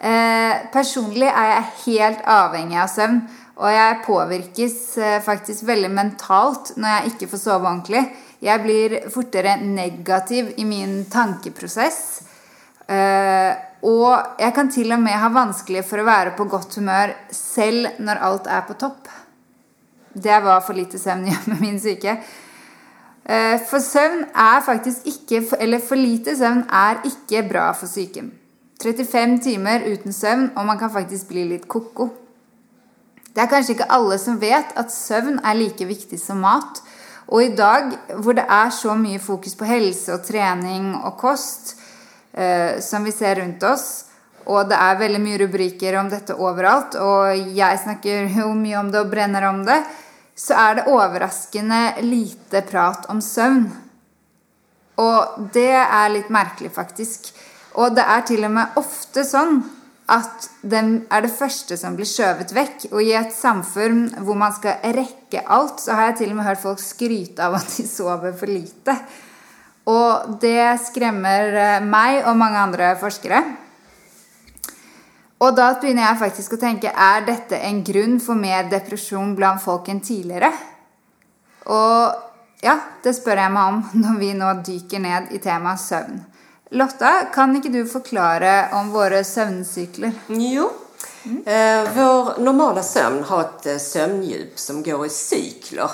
Eh, 0.00 0.56
personligen 0.72 1.34
är 1.34 1.48
jag 1.48 1.64
helt 1.92 2.18
avhengig 2.26 2.78
av 2.80 2.86
sömn 2.86 3.28
och 3.54 3.70
jag 3.70 4.06
påverkas 4.06 4.98
eh, 4.98 5.22
faktiskt 5.22 5.62
väldigt 5.62 5.90
mentalt 5.90 6.72
när 6.76 6.94
jag 6.94 7.04
inte 7.04 7.26
får 7.26 7.38
sova 7.38 7.70
ordentligt. 7.70 8.08
Jag 8.38 8.62
blir 8.62 9.10
fortere 9.10 9.56
negativ 9.56 10.52
i 10.56 10.64
min 10.64 11.04
tankeprocess. 11.04 12.22
Eh, 12.86 13.52
och 13.80 14.18
jag 14.38 14.54
kan 14.54 14.70
till 14.70 14.92
och 14.92 14.98
med 14.98 15.20
ha 15.20 15.28
vanskelig 15.28 15.88
för 15.88 15.98
att 15.98 16.06
vara 16.06 16.30
på 16.30 16.44
gott 16.44 16.74
humör 16.74 17.16
selv 17.30 17.88
när 17.98 18.16
allt 18.16 18.46
är 18.46 18.60
på 18.60 18.74
topp. 18.74 19.08
Det 20.22 20.40
var 20.40 20.60
för 20.60 20.74
lite 20.74 20.98
sömn 20.98 21.22
med 21.44 21.60
min 21.60 21.78
psyke. 21.78 22.16
För 23.26 23.32
eh, 23.32 23.60
For 23.70 23.80
søvn 23.80 24.24
er 24.34 24.60
faktisk 24.60 25.06
ikke 25.06 25.42
Eller 25.58 25.78
for 25.78 25.96
lite 25.96 26.36
søvn 26.36 26.64
er 26.70 27.02
ikke 27.04 27.48
bra 27.48 27.72
for 27.72 27.86
psyken. 27.86 28.32
35 28.82 29.40
timer 29.40 29.82
uten 29.86 30.12
søvn, 30.12 30.50
og 30.56 30.66
man 30.66 30.78
kan 30.78 30.90
faktisk 30.90 31.28
bli 31.28 31.44
litt 31.44 31.68
ko-ko. 31.68 32.08
Det 33.34 33.42
er 33.42 33.48
kanskje 33.48 33.72
ikke 33.72 33.90
alle 33.92 34.18
som 34.18 34.40
vet 34.40 34.72
at 34.76 34.92
søvn 34.92 35.40
er 35.44 35.56
like 35.56 35.84
viktig 35.84 36.20
som 36.20 36.40
mat. 36.44 36.82
Og 37.28 37.42
i 37.42 37.54
dag 37.56 37.92
hvor 38.22 38.36
det 38.36 38.44
er 38.48 38.70
så 38.70 38.94
mye 38.94 39.18
fokus 39.18 39.54
på 39.54 39.64
helse 39.64 40.12
og 40.14 40.24
trening 40.24 40.94
og 40.96 41.16
kost, 41.18 41.76
eh, 42.32 42.80
som 42.80 43.04
vi 43.04 43.12
ser 43.12 43.40
rundt 43.40 43.64
oss, 43.64 44.04
og 44.46 44.68
det 44.70 44.78
er 44.78 44.98
veldig 45.00 45.20
mye 45.20 45.38
rubriker 45.42 45.96
om 45.98 46.10
dette 46.10 46.36
overalt, 46.38 46.94
og 46.94 47.54
jeg 47.56 47.80
snakker 47.82 48.28
jo 48.38 48.52
mye 48.54 48.78
om 48.78 48.92
det 48.92 49.00
og 49.00 49.10
brenner 49.10 49.48
om 49.48 49.64
det, 49.66 49.80
så 50.36 50.54
är 50.54 50.74
det 50.74 50.82
överraskande 50.82 51.94
lite 52.00 52.60
prat 52.60 53.06
om 53.06 53.22
sömn. 53.22 53.70
Och 54.94 55.24
det 55.52 55.70
är 55.70 56.08
lite 56.08 56.32
märkligt 56.32 56.74
faktiskt. 56.74 57.38
Och 57.72 57.94
det 57.94 58.00
är 58.00 58.20
till 58.20 58.44
och 58.44 58.50
med 58.50 58.66
ofta 58.74 59.24
så 59.24 59.62
att 60.06 60.50
den 60.60 61.06
är 61.10 61.22
det 61.22 61.28
första 61.28 61.76
som 61.76 61.96
blir 61.96 62.06
skjøvet 62.06 62.52
väck. 62.52 62.86
Och 62.90 63.02
i 63.02 63.12
ett 63.12 63.32
samfund 63.32 64.16
där 64.18 64.34
man 64.34 64.52
ska 64.52 64.74
räcka 64.82 65.40
allt 65.46 65.80
så 65.80 65.92
har 65.92 66.02
jag 66.02 66.16
till 66.16 66.30
och 66.30 66.36
med 66.36 66.44
hört 66.44 66.62
folk 66.62 66.80
skryta 66.80 67.46
av 67.46 67.54
att 67.54 67.76
de 67.76 67.82
sover 67.82 68.32
för 68.32 68.46
lite. 68.46 68.96
Och 69.84 70.38
det 70.40 70.78
skrämmer 70.78 71.80
mig 71.80 72.24
och 72.24 72.36
många 72.36 72.58
andra 72.58 72.96
forskare. 72.96 73.56
Og 75.44 75.56
da 75.56 75.72
begynner 75.80 76.06
jeg 76.06 76.20
faktisk 76.22 76.56
å 76.56 76.60
tenke 76.60 76.92
er 76.92 77.26
dette 77.26 77.58
en 77.68 77.82
grunn 77.84 78.16
for 78.24 78.38
mer 78.40 78.70
depresjon 78.70 79.34
blant 79.36 79.60
folk 79.60 79.90
enn 79.92 80.00
tidligere? 80.00 80.48
Og 81.68 82.62
ja, 82.64 82.78
det 83.04 83.12
spør 83.18 83.42
jeg 83.42 83.52
meg 83.52 83.74
om 83.74 83.82
når 84.04 84.16
vi 84.22 84.32
nå 84.38 84.54
dykker 84.64 85.04
ned 85.04 85.36
i 85.36 85.42
temaet 85.44 85.82
søvn. 85.82 86.24
Lotta, 86.76 87.28
kan 87.34 87.54
ikke 87.54 87.70
du 87.70 87.84
forklare 87.86 88.72
om 88.74 88.90
våre 88.94 89.20
søvnsykler? 89.24 90.16
Jo. 90.34 90.70
Eh, 91.26 91.84
vår 91.94 92.40
normala 92.42 92.82
sömn 92.82 93.22
har 93.28 93.44
ett 93.44 93.66
eh, 93.66 93.78
sömndjup 93.78 94.58
som 94.58 94.82
går 94.82 95.06
i 95.06 95.08
cykler. 95.08 95.90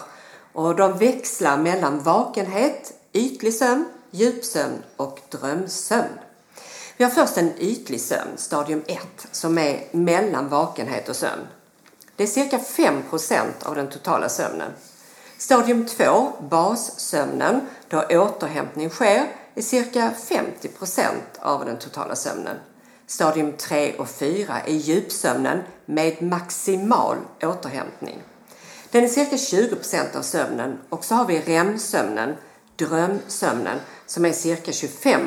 Och 0.53 0.77
de 0.77 0.99
växlar 0.99 1.57
mellan 1.57 2.03
vakenhet, 2.03 2.93
ytlig 3.13 3.55
sömn, 3.55 3.85
djupsömn 4.11 4.83
och 4.97 5.19
drömsömn. 5.31 6.19
Vi 7.03 7.05
har 7.05 7.27
först 7.27 7.39
en 7.39 7.53
ytlig 7.59 8.01
sömn, 8.01 8.31
stadium 8.37 8.83
1, 8.87 8.99
som 9.31 9.59
är 9.59 9.85
mellan 9.91 10.49
vakenhet 10.49 11.09
och 11.09 11.17
sömn. 11.17 11.47
Det 12.17 12.23
är 12.23 12.27
cirka 12.27 12.59
5% 12.59 13.47
av 13.63 13.75
den 13.75 13.91
totala 13.91 14.29
sömnen. 14.29 14.73
Stadium 15.39 15.87
2, 15.87 16.33
bassömnen, 16.51 17.61
då 17.89 18.03
återhämtning 18.03 18.91
sker, 18.91 19.27
är 19.55 19.63
cirka 19.63 20.13
50% 20.29 21.11
av 21.39 21.65
den 21.65 21.79
totala 21.79 22.17
sömnen. 22.17 22.57
Stadium 23.07 23.53
3 23.53 23.95
och 23.97 24.09
4 24.09 24.61
är 24.67 24.75
djupsömnen 24.75 25.59
med 25.87 26.23
maximal 26.23 27.17
återhämtning. 27.43 28.23
Den 28.91 29.05
är 29.05 29.09
cirka 29.09 29.37
20% 29.37 30.17
av 30.17 30.23
sömnen 30.23 30.79
och 30.89 31.05
så 31.05 31.15
har 31.15 31.27
vi 31.27 31.41
REM-sömnen, 31.41 32.37
drömsömnen, 32.77 33.79
som 34.07 34.25
är 34.25 34.33
cirka 34.33 34.73
25 34.73 35.21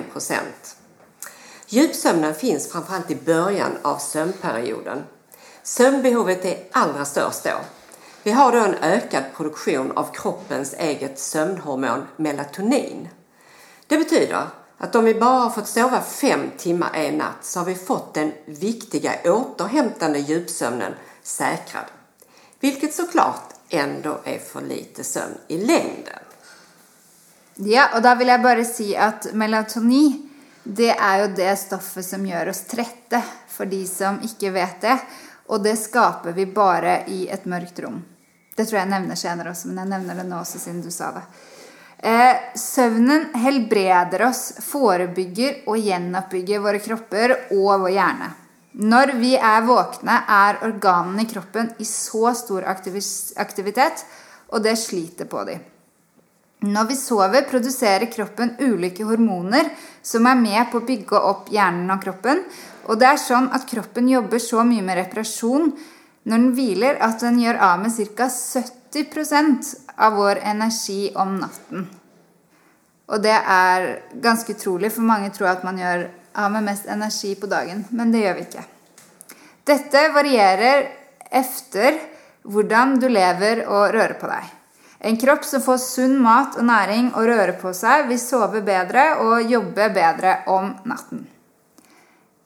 Djupsömnen 1.68 2.36
finns 2.36 2.72
framförallt 2.72 3.12
i 3.12 3.16
början 3.16 3.78
av 3.82 3.98
sömnperioden. 3.98 5.04
Sömnbehovet 5.64 6.46
är 6.46 6.58
allra 6.72 7.06
störst 7.06 7.44
då. 7.44 7.60
Vi 8.24 8.32
har 8.32 8.52
då 8.52 8.58
en 8.58 8.76
ökad 8.76 9.24
produktion 9.36 9.92
av 9.92 10.14
kroppens 10.14 10.74
eget 10.74 11.20
sömnhormon 11.20 12.04
melatonin. 12.18 13.10
Det 13.88 13.98
betyder 13.98 14.48
att 14.78 14.96
om 14.96 15.06
vi 15.06 15.16
bara 15.16 15.40
har 15.40 15.50
fått 15.50 15.68
sova 15.68 16.02
fem 16.02 16.52
timmar 16.58 16.92
en 16.94 17.18
natt 17.18 17.46
så 17.46 17.60
har 17.60 17.66
vi 17.66 17.76
fått 17.76 18.14
den 18.14 18.34
viktiga 18.46 19.12
återhämtande 19.24 20.20
djupsömnen 20.20 20.94
säkrad. 21.24 21.86
Vilket 22.60 22.94
såklart 22.94 23.54
ändå 23.70 24.20
är 24.24 24.40
för 24.40 24.62
lite 24.62 25.04
sömn 25.04 25.38
i 25.48 25.58
längden. 25.58 26.20
Ja, 27.56 27.96
och 27.96 28.02
där 28.02 28.16
vill 28.16 28.28
jag 28.28 28.42
bara 28.42 28.66
säga 28.66 29.02
att 29.02 29.34
melatonin 29.34 30.25
det 30.68 30.90
är 30.90 31.22
ju 31.22 31.34
det 31.34 31.56
stoffet 31.56 32.06
som 32.06 32.26
gör 32.26 32.50
oss 32.50 32.62
trötta, 32.62 33.22
för 33.48 33.66
de 33.66 33.86
som 33.86 34.22
inte 34.22 34.50
vet 34.50 34.82
det. 34.82 35.00
Och 35.48 35.64
det 35.64 35.76
skapar 35.76 36.32
vi 36.32 36.46
bara 36.46 37.06
i 37.06 37.28
ett 37.28 37.46
mörkt 37.46 37.80
rum. 37.80 38.04
Det 38.56 38.66
tror 38.66 38.80
jag 38.80 38.90
nämner 38.90 39.16
senare 39.16 39.50
också, 39.50 39.68
men 39.68 39.78
jag 39.78 39.88
nämner 39.88 40.16
det 40.16 40.24
nu 40.24 40.40
också 40.40 40.60
sedan 40.60 40.82
du 40.82 40.92
sa 40.92 41.06
det. 41.12 41.22
Eh, 42.10 42.36
sömnen 42.56 43.26
helbreder 43.34 44.22
oss, 44.22 44.54
förebygger 44.60 45.56
och 45.66 45.78
återuppbygger 45.78 46.60
våra 46.60 46.80
kroppar 46.80 47.38
och 47.50 47.80
vår 47.80 47.90
hjärna. 47.90 48.32
När 48.72 49.14
vi 49.14 49.38
är 49.38 49.62
vakna 49.62 50.24
är 50.28 50.58
organen 50.64 51.20
i 51.20 51.26
kroppen 51.26 51.74
i 51.78 51.86
så 51.86 52.34
stor 52.34 52.64
aktivitet, 53.36 54.06
och 54.48 54.62
det 54.62 54.76
sliter 54.76 55.26
på 55.26 55.44
dem. 55.44 55.60
Når 56.66 56.88
vi 56.90 56.96
sover, 56.98 57.46
produserer 57.50 58.10
kroppen 58.10 58.56
ulike 58.60 59.06
hormoner 59.06 59.70
som 60.06 60.26
er 60.26 60.40
med 60.40 60.72
på 60.72 60.80
å 60.82 60.86
bygge 60.88 61.20
opp 61.20 61.52
hjernen 61.54 61.92
og 61.94 62.02
kroppen. 62.02 62.42
Og 62.90 62.98
det 63.02 63.10
er 63.10 63.22
sånn 63.22 63.52
at 63.54 63.68
kroppen 63.70 64.10
jobber 64.10 64.42
så 64.42 64.64
mye 64.66 64.86
med 64.86 64.98
reparasjon 65.04 65.70
når 66.26 66.42
den 66.42 66.54
hviler, 66.58 66.98
at 67.06 67.22
den 67.22 67.38
gjør 67.44 67.60
av 67.62 67.84
med 67.84 67.94
ca. 68.18 68.30
70 68.30 69.76
av 70.02 70.18
vår 70.18 70.42
energi 70.42 71.12
om 71.14 71.36
natten. 71.38 71.86
Og 73.06 73.22
det 73.22 73.36
er 73.36 73.88
ganske 74.22 74.56
utrolig, 74.56 74.90
for 74.96 75.06
mange 75.06 75.30
tror 75.36 75.52
at 75.52 75.66
man 75.68 75.78
gjør 75.78 76.08
av 76.42 76.52
med 76.56 76.66
mest 76.66 76.90
energi 76.90 77.36
på 77.38 77.50
dagen. 77.52 77.86
Men 77.94 78.14
det 78.14 78.24
gjør 78.24 78.38
vi 78.40 78.46
ikke. 78.48 78.66
Dette 79.66 80.06
varierer 80.16 80.88
efter 81.30 82.00
hvordan 82.46 82.98
du 83.02 83.10
lever 83.10 83.66
og 83.68 83.92
rører 83.94 84.18
på 84.18 84.30
deg. 84.30 84.50
En 85.06 85.18
kropp 85.22 85.44
som 85.46 85.62
får 85.62 85.78
sunn 85.84 86.16
mat 86.18 86.56
og 86.58 86.66
næring 86.66 87.12
og 87.14 87.28
røre 87.30 87.54
på 87.62 87.70
seg, 87.78 88.08
vil 88.10 88.18
sove 88.18 88.64
bedre 88.66 89.04
og 89.22 89.52
jobbe 89.52 89.92
bedre 89.94 90.40
om 90.50 90.72
natten. 90.90 91.28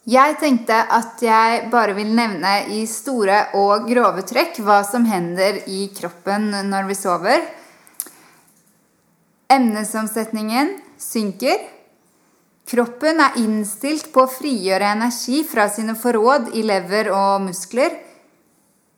Jeg 0.09 0.35
tenkte 0.41 0.75
at 0.75 1.21
jeg 1.23 1.69
bare 1.71 1.93
vil 1.95 2.11
nevne 2.17 2.51
i 2.75 2.81
store 2.89 3.53
og 3.59 3.87
grove 3.87 4.25
trekk 4.27 4.59
hva 4.65 4.81
som 4.87 5.05
hender 5.07 5.61
i 5.71 5.85
kroppen 5.95 6.49
når 6.67 6.89
vi 6.89 6.97
sover. 6.97 7.45
Emnesomsetningen 9.53 10.73
synker. 10.99 11.61
Kroppen 12.69 13.23
er 13.23 13.39
innstilt 13.39 14.11
på 14.13 14.25
å 14.25 14.31
frigjøre 14.33 14.91
energi 14.97 15.45
fra 15.47 15.69
sine 15.71 15.95
forråd 15.97 16.51
i 16.59 16.65
lever 16.67 17.13
og 17.15 17.47
muskler. 17.47 17.95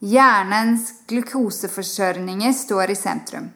Hjärnans 0.04 0.92
glukoseförsörjning 1.06 2.54
står 2.54 2.90
i 2.90 2.96
centrum. 2.96 3.50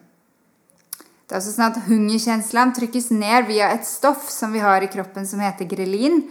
Det 1.25 1.33
är 1.33 1.35
alltså 1.35 1.51
så 1.51 1.61
att 1.61 1.83
hungerkänslan 1.87 2.73
trycks 2.73 3.09
ner 3.09 3.43
via 3.43 3.71
ett 3.71 3.85
stoff 3.85 4.29
som 4.29 4.51
vi 4.51 4.59
har 4.59 4.81
i 4.81 4.87
kroppen 4.87 5.27
som 5.27 5.39
heter 5.39 5.65
grelin, 5.65 6.29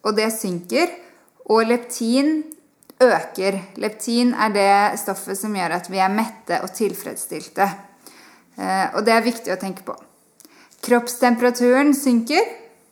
och 0.00 0.14
det 0.14 0.30
synker. 0.30 0.88
och 1.44 1.66
leptin 1.66 2.42
ökar. 3.00 3.62
Leptin 3.74 4.34
är 4.34 4.50
det 4.50 4.98
stoffet 4.98 5.38
som 5.38 5.56
gör 5.56 5.70
att 5.70 5.90
vi 5.90 5.98
är 5.98 6.08
mätta 6.08 6.62
och 6.62 6.74
tillfredsställda. 6.74 7.70
Eh, 8.56 8.94
och 8.94 9.04
det 9.04 9.12
är 9.12 9.22
viktigt 9.22 9.52
att 9.52 9.60
tänka 9.60 9.82
på. 9.82 9.96
Kroppstemperaturen 10.80 11.94
synker. 11.94 12.40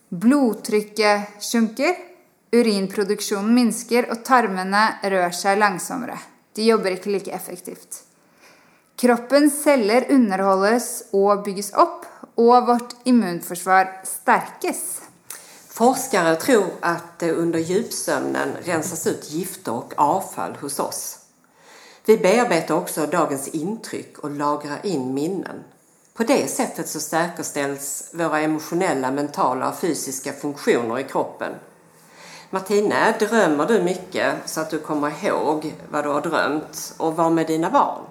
Blodtrycket 0.09 1.45
sjunker. 1.53 1.95
urinproduktionen 2.51 3.55
minskar 3.55 4.11
och 4.11 4.25
tarmarna 4.25 4.89
rör 5.03 5.31
sig 5.31 5.57
långsammare. 5.57 6.19
De 6.55 6.65
jobber 6.65 6.91
ikke 6.97 7.11
like 7.11 7.33
effektivt. 7.33 8.03
Kroppens 8.97 9.63
celler 9.65 10.07
underholdes 10.13 11.03
og 11.13 11.45
bygges 11.45 11.73
opp, 11.75 12.05
og 12.37 12.67
vårt 12.69 12.95
immunforsvar 13.05 14.03
sterkes. 14.05 15.01
Forskare 15.69 16.37
tror 16.37 16.71
att 16.81 17.19
det 17.19 17.33
under 17.33 17.59
djupsömnen 17.59 18.49
rensas 18.65 19.07
ut 19.07 19.31
gifter 19.31 19.73
och 19.73 19.95
avfall 19.97 20.57
hos 20.61 20.79
oss. 20.79 21.19
Vi 22.05 22.19
bearbetar 22.19 22.75
också 22.75 23.07
dagens 23.07 23.49
intryck 23.49 24.19
och 24.19 24.31
lagrar 24.31 24.87
in 24.87 25.15
minnen. 25.15 25.65
På 26.15 26.23
det 26.23 26.51
sättet 26.51 26.89
så 26.89 27.01
säkerställs 27.01 28.11
våra 28.13 28.41
emotionella, 28.41 29.11
mentala 29.11 29.69
och 29.69 29.79
fysiska 29.79 30.33
funktioner 30.33 30.99
i 30.99 31.05
kroppen. 31.05 31.53
Martina, 32.55 33.13
drömmer 33.19 33.67
du 33.67 33.83
mycket 33.83 34.35
så 34.45 34.61
att 34.61 34.71
du 34.71 34.79
kommer 34.79 35.25
ihåg 35.25 35.75
vad 35.91 36.05
du 36.05 36.09
har 36.09 36.21
drömt 36.21 36.95
och 36.99 37.17
var 37.17 37.31
med 37.31 37.47
dina 37.47 37.71
barn? 37.71 38.03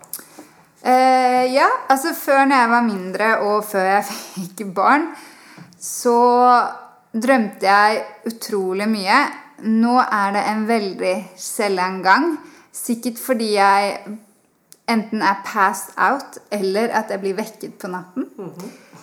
Eh, 0.81 1.53
ja, 1.53 1.67
altså 1.87 2.13
før 2.17 2.47
når 2.49 2.55
jeg 2.55 2.69
var 2.71 2.87
mindre 2.87 3.27
og 3.45 3.67
før 3.69 3.85
jeg 3.85 4.07
fikk 4.09 4.63
barn, 4.73 5.05
så 5.77 6.17
drømte 7.13 7.69
jeg 7.69 8.01
utrolig 8.31 8.89
mye. 8.89 9.19
Nå 9.61 9.99
er 10.01 10.33
det 10.33 10.43
en 10.49 10.65
veldig 10.65 11.15
sjelden 11.37 12.01
gang. 12.01 12.31
Sikkert 12.73 13.21
fordi 13.21 13.53
jeg 13.59 14.17
enten 14.89 15.21
er 15.21 15.45
passed 15.45 15.93
out, 16.01 16.41
eller 16.49 16.89
at 16.89 17.13
jeg 17.13 17.21
blir 17.21 17.37
vekket 17.37 17.77
på 17.77 17.93
natten 17.93 18.25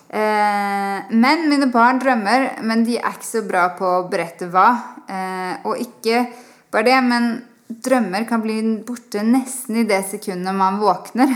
eh, 0.08 0.98
men 1.10 1.46
mine 1.48 1.68
barn 1.72 2.00
drømmer, 2.02 2.48
men 2.62 2.84
de 2.84 2.96
er 2.98 3.12
ikke 3.12 3.28
så 3.28 3.42
bra 3.46 3.68
på 3.78 3.86
å 3.86 4.06
berette 4.10 4.48
hva. 4.52 4.68
Eh, 5.08 5.54
og 5.68 5.80
ikke 5.82 6.24
bare 6.72 6.88
det, 6.90 6.98
men 7.04 7.30
drømmer 7.68 8.24
kan 8.28 8.42
bli 8.44 8.58
borte 8.86 9.22
nesten 9.24 9.82
i 9.82 9.86
det 9.88 10.02
sekundet 10.10 10.56
man 10.56 10.80
våkner. 10.80 11.32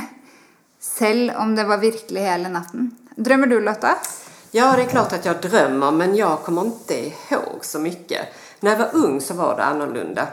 Selv 0.82 1.36
om 1.38 1.54
det 1.54 1.64
var 1.68 1.78
virkelig 1.78 2.26
hele 2.26 2.48
natten. 2.48 2.90
Drömmer 3.16 3.46
du 3.46 3.60
Lotta? 3.60 3.96
Ja, 4.50 4.76
det 4.76 4.82
är 4.82 4.86
klart 4.86 5.12
att 5.12 5.24
jag 5.24 5.40
drömmer, 5.40 5.90
men 5.90 6.16
jag 6.16 6.42
kommer 6.42 6.62
inte 6.62 6.94
ihåg 6.94 7.58
så 7.60 7.78
mycket. 7.78 8.20
När 8.60 8.70
jag 8.70 8.78
var 8.78 8.90
ung 8.92 9.20
så 9.20 9.34
var 9.34 9.56
det 9.56 9.64
annorlunda. 9.64 10.28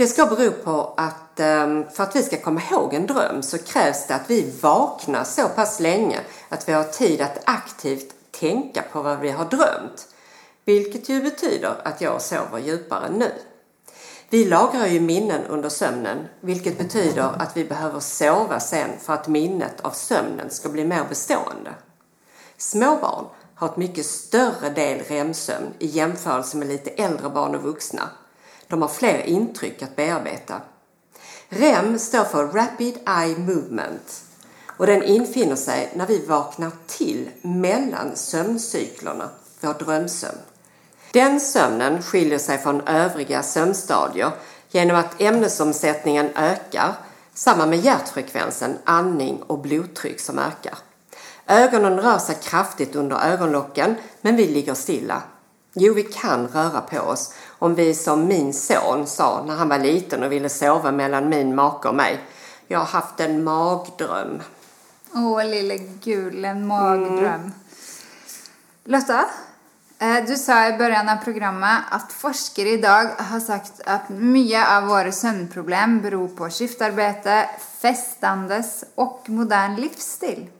Det 0.00 0.06
ska 0.06 0.26
bero 0.26 0.52
på 0.52 0.94
att 0.96 1.40
ehm, 1.40 1.84
för 1.90 2.02
att 2.02 2.16
vi 2.16 2.22
ska 2.22 2.36
komma 2.36 2.62
ihåg 2.70 2.94
en 2.94 3.06
dröm 3.06 3.42
så 3.42 3.58
krävs 3.58 4.06
det 4.06 4.14
att 4.14 4.30
vi 4.30 4.52
vaknar 4.60 5.24
så 5.24 5.48
pass 5.48 5.80
länge 5.80 6.20
att 6.48 6.68
vi 6.68 6.72
har 6.72 6.84
tid 6.84 7.20
att 7.20 7.38
aktivt 7.44 8.14
tänka 8.30 8.82
på 8.92 9.02
vad 9.02 9.18
vi 9.18 9.30
har 9.30 9.44
drömt. 9.44 10.08
Vilket 10.64 11.08
ju 11.08 11.22
betyder 11.22 11.74
att 11.84 12.00
jag 12.00 12.22
sover 12.22 12.58
djupare 12.58 13.10
nu. 13.10 13.32
Vi 14.30 14.44
lagrar 14.44 14.86
ju 14.86 15.00
minnen 15.00 15.44
under 15.44 15.68
sömnen, 15.68 16.18
vilket 16.40 16.78
betyder 16.78 17.42
att 17.42 17.56
vi 17.56 17.64
behöver 17.64 18.00
sova 18.00 18.60
sen 18.60 18.90
för 19.00 19.12
att 19.12 19.28
minnet 19.28 19.80
av 19.80 19.90
sömnen 19.90 20.50
ska 20.50 20.68
bli 20.68 20.84
mer 20.84 21.04
bestående. 21.08 21.74
Små 22.56 22.96
barn 22.96 23.24
har 23.54 23.68
ett 23.68 23.76
mycket 23.76 24.06
större 24.06 24.70
del 24.70 25.00
REM-sömn 25.00 25.66
i 25.78 25.86
jämförelse 25.86 26.56
med 26.56 26.68
lite 26.68 26.90
äldre 26.90 27.28
barn 27.28 27.54
och 27.54 27.62
vuxna. 27.62 28.08
De 28.70 28.82
har 28.82 28.88
fler 28.88 29.22
intryck 29.22 29.82
att 29.82 29.96
bearbeta. 29.96 30.60
REM 31.48 31.98
står 31.98 32.24
för 32.24 32.46
Rapid 32.46 32.98
Eye 33.06 33.38
Movement 33.38 34.22
och 34.66 34.86
den 34.86 35.02
infinner 35.02 35.56
sig 35.56 35.92
när 35.94 36.06
vi 36.06 36.26
vaknar 36.26 36.70
till 36.86 37.30
mellan 37.42 38.16
sömncyklerna, 38.16 39.28
vår 39.60 39.74
drömsömn. 39.74 40.38
Den 41.12 41.40
sömnen 41.40 42.02
skiljer 42.02 42.38
sig 42.38 42.58
från 42.58 42.80
övriga 42.80 43.42
sömnstadier 43.42 44.30
genom 44.68 44.96
att 44.96 45.20
ämnesomsättningen 45.20 46.30
ökar, 46.36 46.94
samma 47.34 47.66
med 47.66 47.78
hjärtfrekvensen, 47.78 48.78
andning 48.84 49.42
och 49.42 49.58
blodtryck 49.58 50.20
som 50.20 50.38
ökar. 50.38 50.78
Ögonen 51.46 52.00
rör 52.00 52.18
sig 52.18 52.36
kraftigt 52.42 52.96
under 52.96 53.32
ögonlocken, 53.32 53.94
men 54.20 54.36
vi 54.36 54.46
ligger 54.46 54.74
stilla. 54.74 55.22
Jo, 55.74 55.94
vi 55.94 56.02
kan 56.02 56.48
röra 56.48 56.80
på 56.80 56.98
oss 56.98 57.32
om 57.60 57.74
vi 57.74 57.94
som 57.94 58.26
min 58.26 58.54
son 58.54 59.06
sa 59.06 59.44
när 59.46 59.56
han 59.56 59.68
var 59.68 59.78
liten 59.78 60.22
och 60.22 60.32
ville 60.32 60.48
sova 60.48 60.92
mellan 60.92 61.28
min 61.28 61.54
make 61.54 61.88
och 61.88 61.94
mig. 61.94 62.20
Jag 62.66 62.78
har 62.78 62.86
haft 62.86 63.20
en 63.20 63.44
magdröm. 63.44 64.42
Åh, 65.14 65.44
lille 65.44 65.76
gule 65.76 66.54
magdrøm. 66.54 67.52
Lotta, 68.84 69.24
eh, 69.98 70.24
du 70.26 70.36
sa 70.36 70.68
i 70.68 70.78
början 70.78 71.08
av 71.08 71.16
programmet 71.16 71.82
att 71.90 72.12
forskare 72.12 72.68
idag 72.68 73.10
har 73.18 73.40
sagt 73.40 73.80
att 73.86 74.08
mycket 74.08 74.68
av 74.68 74.82
våra 74.82 75.12
sömnproblem 75.12 76.00
beror 76.00 76.28
på 76.28 76.50
skiftarbete, 76.50 77.48
festandes 77.82 78.84
och 78.94 79.22
modern 79.26 79.74
livsstil. 79.74 80.50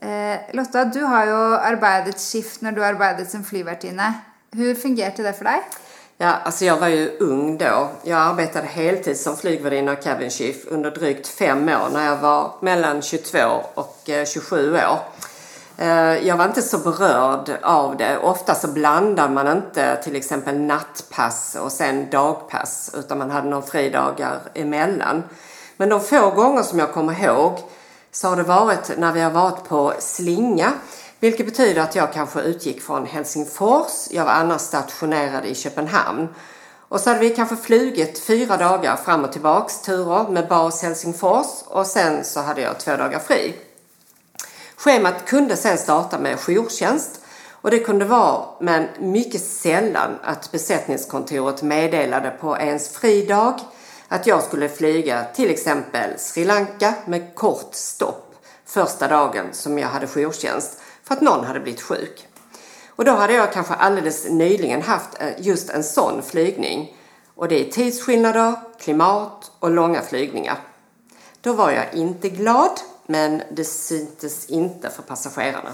Eh, 0.00 0.38
Lotta, 0.52 0.84
du 0.84 1.02
har 1.02 1.26
ju 1.26 1.56
arbetat 1.56 2.20
skift 2.20 2.60
när 2.60 2.72
du 2.72 2.84
arbetade 2.84 3.26
som 3.26 3.44
flygvärdinna. 3.44 4.14
Hur 4.52 4.74
fungerade 4.74 5.22
det 5.22 5.32
för 5.32 5.44
dig? 5.44 5.62
Ja, 6.18 6.32
alltså 6.44 6.64
jag 6.64 6.76
var 6.76 6.88
ju 6.88 7.16
ung 7.18 7.58
då. 7.58 7.88
Jag 8.02 8.18
arbetade 8.18 8.66
heltid 8.66 9.16
som 9.16 9.36
flygvärdinna 9.36 9.92
och 9.92 10.02
cabin 10.02 10.30
chief 10.30 10.56
under 10.66 10.90
drygt 10.90 11.28
fem 11.28 11.68
år 11.68 11.88
när 11.92 12.06
jag 12.06 12.16
var 12.16 12.52
mellan 12.60 13.02
22 13.02 13.38
och 13.74 14.10
eh, 14.10 14.26
27 14.26 14.74
år. 14.74 14.98
Eh, 15.78 16.26
jag 16.26 16.36
var 16.36 16.44
inte 16.44 16.62
så 16.62 16.78
berörd 16.78 17.50
av 17.62 17.96
det. 17.96 18.18
Ofta 18.18 18.54
så 18.54 18.68
blandar 18.68 19.28
man 19.28 19.56
inte 19.56 20.02
till 20.02 20.16
exempel 20.16 20.58
nattpass 20.60 21.56
och 21.60 21.72
sen 21.72 22.10
dagpass 22.10 22.90
utan 22.98 23.18
man 23.18 23.30
hade 23.30 23.48
några 23.48 23.66
fridagar 23.66 24.40
emellan. 24.54 25.22
Men 25.76 25.88
de 25.88 26.00
få 26.00 26.30
gånger 26.30 26.62
som 26.62 26.78
jag 26.78 26.92
kommer 26.92 27.24
ihåg 27.24 27.58
så 28.12 28.28
har 28.28 28.36
det 28.36 28.42
varit 28.42 28.98
när 28.98 29.12
vi 29.12 29.20
har 29.20 29.30
varit 29.30 29.68
på 29.68 29.92
slinga. 29.98 30.72
Vilket 31.20 31.46
betyder 31.46 31.82
att 31.82 31.94
jag 31.94 32.12
kanske 32.12 32.40
utgick 32.40 32.82
från 32.82 33.06
Helsingfors. 33.06 34.08
Jag 34.10 34.24
var 34.24 34.32
annars 34.32 34.60
stationerad 34.60 35.46
i 35.46 35.54
Köpenhamn. 35.54 36.28
Och 36.88 37.00
så 37.00 37.10
hade 37.10 37.20
vi 37.20 37.30
kanske 37.30 37.56
flugit 37.56 38.18
fyra 38.18 38.56
dagar 38.56 38.96
fram 38.96 39.24
och 39.24 39.32
tillbaks 39.32 39.80
turer 39.80 40.28
med 40.28 40.48
bas 40.48 40.82
Helsingfors 40.82 41.46
och 41.66 41.86
sen 41.86 42.24
så 42.24 42.40
hade 42.40 42.60
jag 42.60 42.80
två 42.80 42.96
dagar 42.96 43.18
fri. 43.18 43.54
Schemat 44.76 45.26
kunde 45.26 45.56
sen 45.56 45.78
starta 45.78 46.18
med 46.18 46.38
jourtjänst 46.38 47.20
och 47.50 47.70
det 47.70 47.78
kunde 47.78 48.04
vara, 48.04 48.44
men 48.60 48.88
mycket 48.98 49.44
sällan, 49.44 50.18
att 50.22 50.52
besättningskontoret 50.52 51.62
meddelade 51.62 52.30
på 52.30 52.56
ens 52.56 52.88
fridag 52.88 53.60
att 54.08 54.26
jag 54.26 54.42
skulle 54.42 54.68
flyga 54.68 55.24
till 55.34 55.50
exempel 55.50 56.18
Sri 56.18 56.44
Lanka 56.44 56.94
med 57.06 57.34
kort 57.34 57.74
stopp 57.74 58.34
första 58.66 59.08
dagen 59.08 59.46
som 59.52 59.78
jag 59.78 59.88
hade 59.88 60.06
jourtjänst 60.06 60.79
för 61.10 61.14
att 61.14 61.22
någon 61.22 61.44
hade 61.44 61.60
blivit 61.60 61.80
sjuk. 61.80 62.28
Och 62.88 63.04
då 63.04 63.12
hade 63.12 63.32
jag 63.32 63.52
kanske 63.52 63.74
alldeles 63.74 64.28
nyligen 64.28 64.82
haft 64.82 65.20
eh, 65.20 65.28
just 65.38 65.70
en 65.70 65.84
sån 65.84 66.22
flygning. 66.22 66.96
Och 67.34 67.48
det 67.48 67.66
är 67.66 67.72
tidsskillnader, 67.72 68.54
klimat 68.80 69.50
och 69.58 69.70
långa 69.70 70.02
flygningar. 70.02 70.58
Då 71.40 71.52
var 71.52 71.70
jag 71.70 71.94
inte 71.94 72.28
glad, 72.28 72.70
men 73.06 73.42
det 73.52 73.64
syntes 73.64 74.46
inte 74.46 74.90
för 74.90 75.02
passagerarna. 75.02 75.72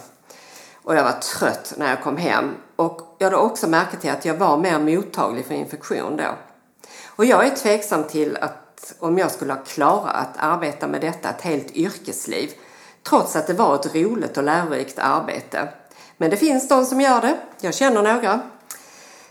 Och 0.83 0.95
jag 0.97 1.05
var 1.05 1.21
trött 1.39 1.75
när 1.77 1.91
jag 1.91 2.03
kom 2.03 2.17
hem 2.17 2.55
och 2.77 3.17
jag 3.19 3.27
hade 3.27 3.37
också 3.37 3.69
märkt 3.69 4.01
till 4.01 4.11
att 4.11 4.25
jag 4.25 4.35
var 4.35 4.57
mer 4.59 4.79
mottaglig 4.79 5.47
för 5.47 5.55
infektion 5.55 6.17
då. 6.17 6.35
Och 7.07 7.25
jag 7.25 7.47
är 7.47 7.57
tveksam 7.57 8.05
till 8.05 8.37
att 8.37 8.95
om 8.99 9.19
jag 9.19 9.31
skulle 9.31 9.53
ha 9.53 9.65
klarat 9.65 10.15
att 10.15 10.37
arbeta 10.39 10.87
med 10.87 11.01
detta 11.01 11.31
ett 11.31 11.43
helt 11.43 11.71
yrkesliv 11.77 12.51
trots 13.09 13.37
att 13.37 13.47
det 13.47 13.55
var 13.55 13.75
ett 13.75 13.95
roligt 13.95 14.37
och 14.37 14.43
lärorikt 14.43 14.99
arbete. 14.99 15.69
Men 16.17 16.31
det 16.31 16.37
finns 16.37 16.69
de 16.69 16.85
som 16.85 17.01
gör 17.01 17.21
det. 17.21 17.37
Jag 17.61 17.75
känner 17.75 18.03
några. 18.03 18.41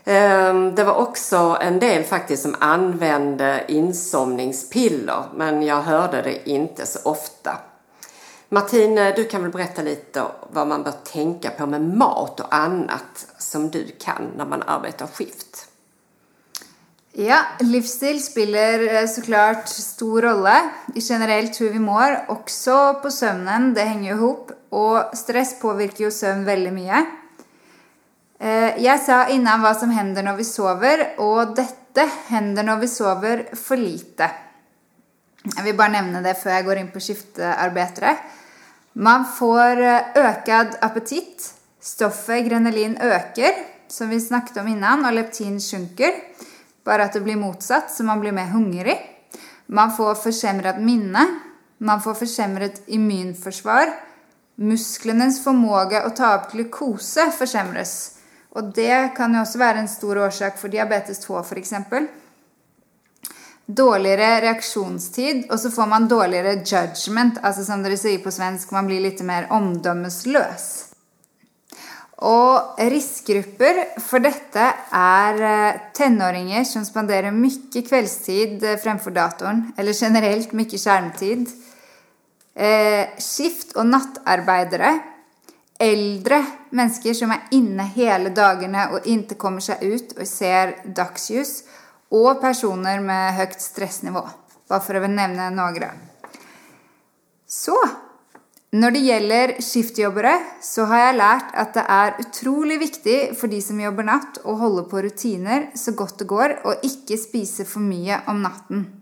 Ehm, 0.04 0.74
det 0.74 0.84
var 0.84 0.94
också 0.94 1.58
en 1.60 1.78
del 1.78 2.04
faktiskt 2.04 2.42
som 2.42 2.56
använde 2.58 3.64
insomningspiller 3.68 5.22
men 5.34 5.62
jag 5.62 5.82
hörde 5.82 6.22
det 6.22 6.50
inte 6.50 6.86
så 6.86 6.98
ofta. 7.02 7.58
Martin, 8.48 8.94
du 8.94 9.24
kan 9.24 9.42
väl 9.42 9.50
berätta 9.50 9.82
lite 9.82 10.22
vad 10.52 10.66
man 10.66 10.82
bör 10.82 10.94
tänka 11.04 11.50
på 11.50 11.66
med 11.66 11.80
mat 11.80 12.40
och 12.40 12.54
annat 12.54 13.26
som 13.38 13.70
du 13.70 13.86
kan 14.00 14.22
när 14.36 14.44
man 14.44 14.62
arbetar 14.62 15.06
skift? 15.06 15.68
Ja, 17.18 17.38
livsstil 17.60 18.22
spiller 18.22 18.94
eh, 18.94 19.06
såklart 19.08 19.68
stor 19.68 20.22
rolle 20.22 20.70
i 20.94 21.00
hur 21.58 21.70
vi 21.70 21.78
mår, 21.78 22.24
också 22.28 22.94
på 23.02 23.10
sömnen. 23.10 23.74
Det 23.74 23.80
hänger 23.80 24.10
ju 24.10 24.16
ihop. 24.16 24.50
Och 24.68 25.02
stress 25.14 25.60
påverkar 25.60 26.04
ju 26.04 26.10
sömn 26.10 26.44
väldigt 26.44 26.72
mycket. 26.72 27.06
Eh, 28.40 28.84
jag 28.84 29.00
sa 29.00 29.28
innan 29.28 29.62
vad 29.62 29.76
som 29.76 29.90
händer 29.90 30.22
när 30.22 30.36
vi 30.36 30.44
sover, 30.44 31.20
och 31.20 31.54
detta 31.54 32.08
händer 32.26 32.62
när 32.62 32.76
vi 32.76 32.88
sover 32.88 33.48
för 33.54 33.76
lite. 33.76 34.30
Jag 35.56 35.62
vill 35.62 35.76
bara 35.76 35.88
nämna 35.88 36.20
det 36.20 36.34
för 36.34 36.50
jag 36.50 36.64
går 36.64 36.76
in 36.76 36.90
på 36.90 37.00
skiftarbetare. 37.00 38.16
Man 38.92 39.24
får 39.38 39.80
eh, 39.80 40.00
ökad 40.14 40.68
appetit. 40.80 41.54
Stoffet 41.80 42.46
grenelin 42.46 42.96
ökar, 42.96 43.52
som 43.88 44.08
vi 44.08 44.20
snackade 44.20 44.60
om 44.60 44.68
innan, 44.68 45.06
och 45.06 45.12
leptin 45.12 45.60
sjunker. 45.60 46.12
Bara 46.86 47.04
att 47.04 47.12
det 47.12 47.20
blir 47.20 47.36
motsatt, 47.36 47.90
så 47.90 48.04
man 48.04 48.20
blir 48.20 48.32
mer 48.32 48.46
hungrig. 48.46 48.98
Man 49.66 49.96
får 49.96 50.14
försämrat 50.14 50.80
minne. 50.80 51.26
Man 51.78 52.02
får 52.02 52.14
försämrat 52.14 52.82
immunförsvar. 52.86 53.94
Musklernas 54.54 55.44
förmåga 55.44 56.02
att 56.02 56.16
ta 56.16 56.36
upp 56.36 56.52
glukose 56.52 57.30
försämras. 57.30 58.12
Och 58.50 58.64
det 58.64 59.08
kan 59.16 59.34
ju 59.34 59.40
också 59.40 59.58
vara 59.58 59.74
en 59.74 59.88
stor 59.88 60.18
orsak 60.18 60.58
för 60.58 60.68
diabetes 60.68 61.18
2 61.18 61.42
för 61.42 61.56
exempel. 61.56 62.06
Dåligare 63.66 64.40
reaktionstid 64.40 65.50
och 65.50 65.60
så 65.60 65.70
får 65.70 65.86
man 65.86 66.08
dåligare 66.08 66.52
judgment, 66.52 67.38
alltså 67.42 67.64
som 67.64 67.82
det 67.82 67.96
säger 67.96 68.18
på 68.18 68.30
svensk, 68.30 68.70
man 68.70 68.86
blir 68.86 69.00
lite 69.00 69.24
mer 69.24 69.46
omdömeslös. 69.50 70.88
Och 72.16 72.74
riskgrupper 72.78 74.00
för 74.00 74.18
detta 74.18 74.74
är 74.90 75.68
eh, 75.68 75.74
tonåringar 75.92 76.64
som 76.64 76.84
spenderar 76.84 77.30
mycket 77.30 77.88
kvällstid 77.88 78.64
eh, 78.64 78.76
framför 78.76 79.10
datorn, 79.10 79.72
eller 79.76 79.92
generellt 80.02 80.52
mycket 80.52 80.80
skärmtid. 80.80 81.48
Eh, 82.54 83.06
skift 83.18 83.72
och 83.72 83.86
nattarbetare. 83.86 84.98
Äldre 85.78 86.46
människor 86.70 87.12
som 87.12 87.30
är 87.30 87.40
inne 87.50 87.82
hela 87.82 88.30
dagarna 88.30 88.88
och 88.88 89.06
inte 89.06 89.34
kommer 89.34 89.60
sig 89.60 89.78
ut 89.80 90.18
och 90.18 90.26
ser 90.26 90.94
dagsljus. 90.94 91.62
Och 92.08 92.40
personer 92.40 93.00
med 93.00 93.34
högt 93.34 93.60
stressnivå. 93.60 94.28
Bara 94.68 94.80
för 94.80 94.94
att 94.94 95.10
nämna 95.10 95.50
några. 95.50 95.90
Så 97.46 97.76
när 98.76 98.90
det 98.90 98.98
gäller 98.98 99.62
skiftjobbare 99.62 100.38
så 100.60 100.84
har 100.84 100.98
jag 100.98 101.16
lärt 101.16 101.54
att 101.54 101.74
det 101.74 101.84
är 101.88 102.14
otroligt 102.20 102.80
viktigt 102.80 103.40
för 103.40 103.48
de 103.48 103.62
som 103.62 103.80
jobbar 103.80 104.02
natt, 104.02 104.38
att 104.38 104.58
hålla 104.58 104.82
på 104.82 105.02
rutiner 105.02 105.70
så 105.74 105.92
gott 105.92 106.18
det 106.18 106.24
går, 106.24 106.66
och 106.66 106.74
inte 106.82 107.16
spisa 107.16 107.64
för 107.64 107.80
mycket 107.80 108.28
om 108.28 108.42
natten. 108.42 109.00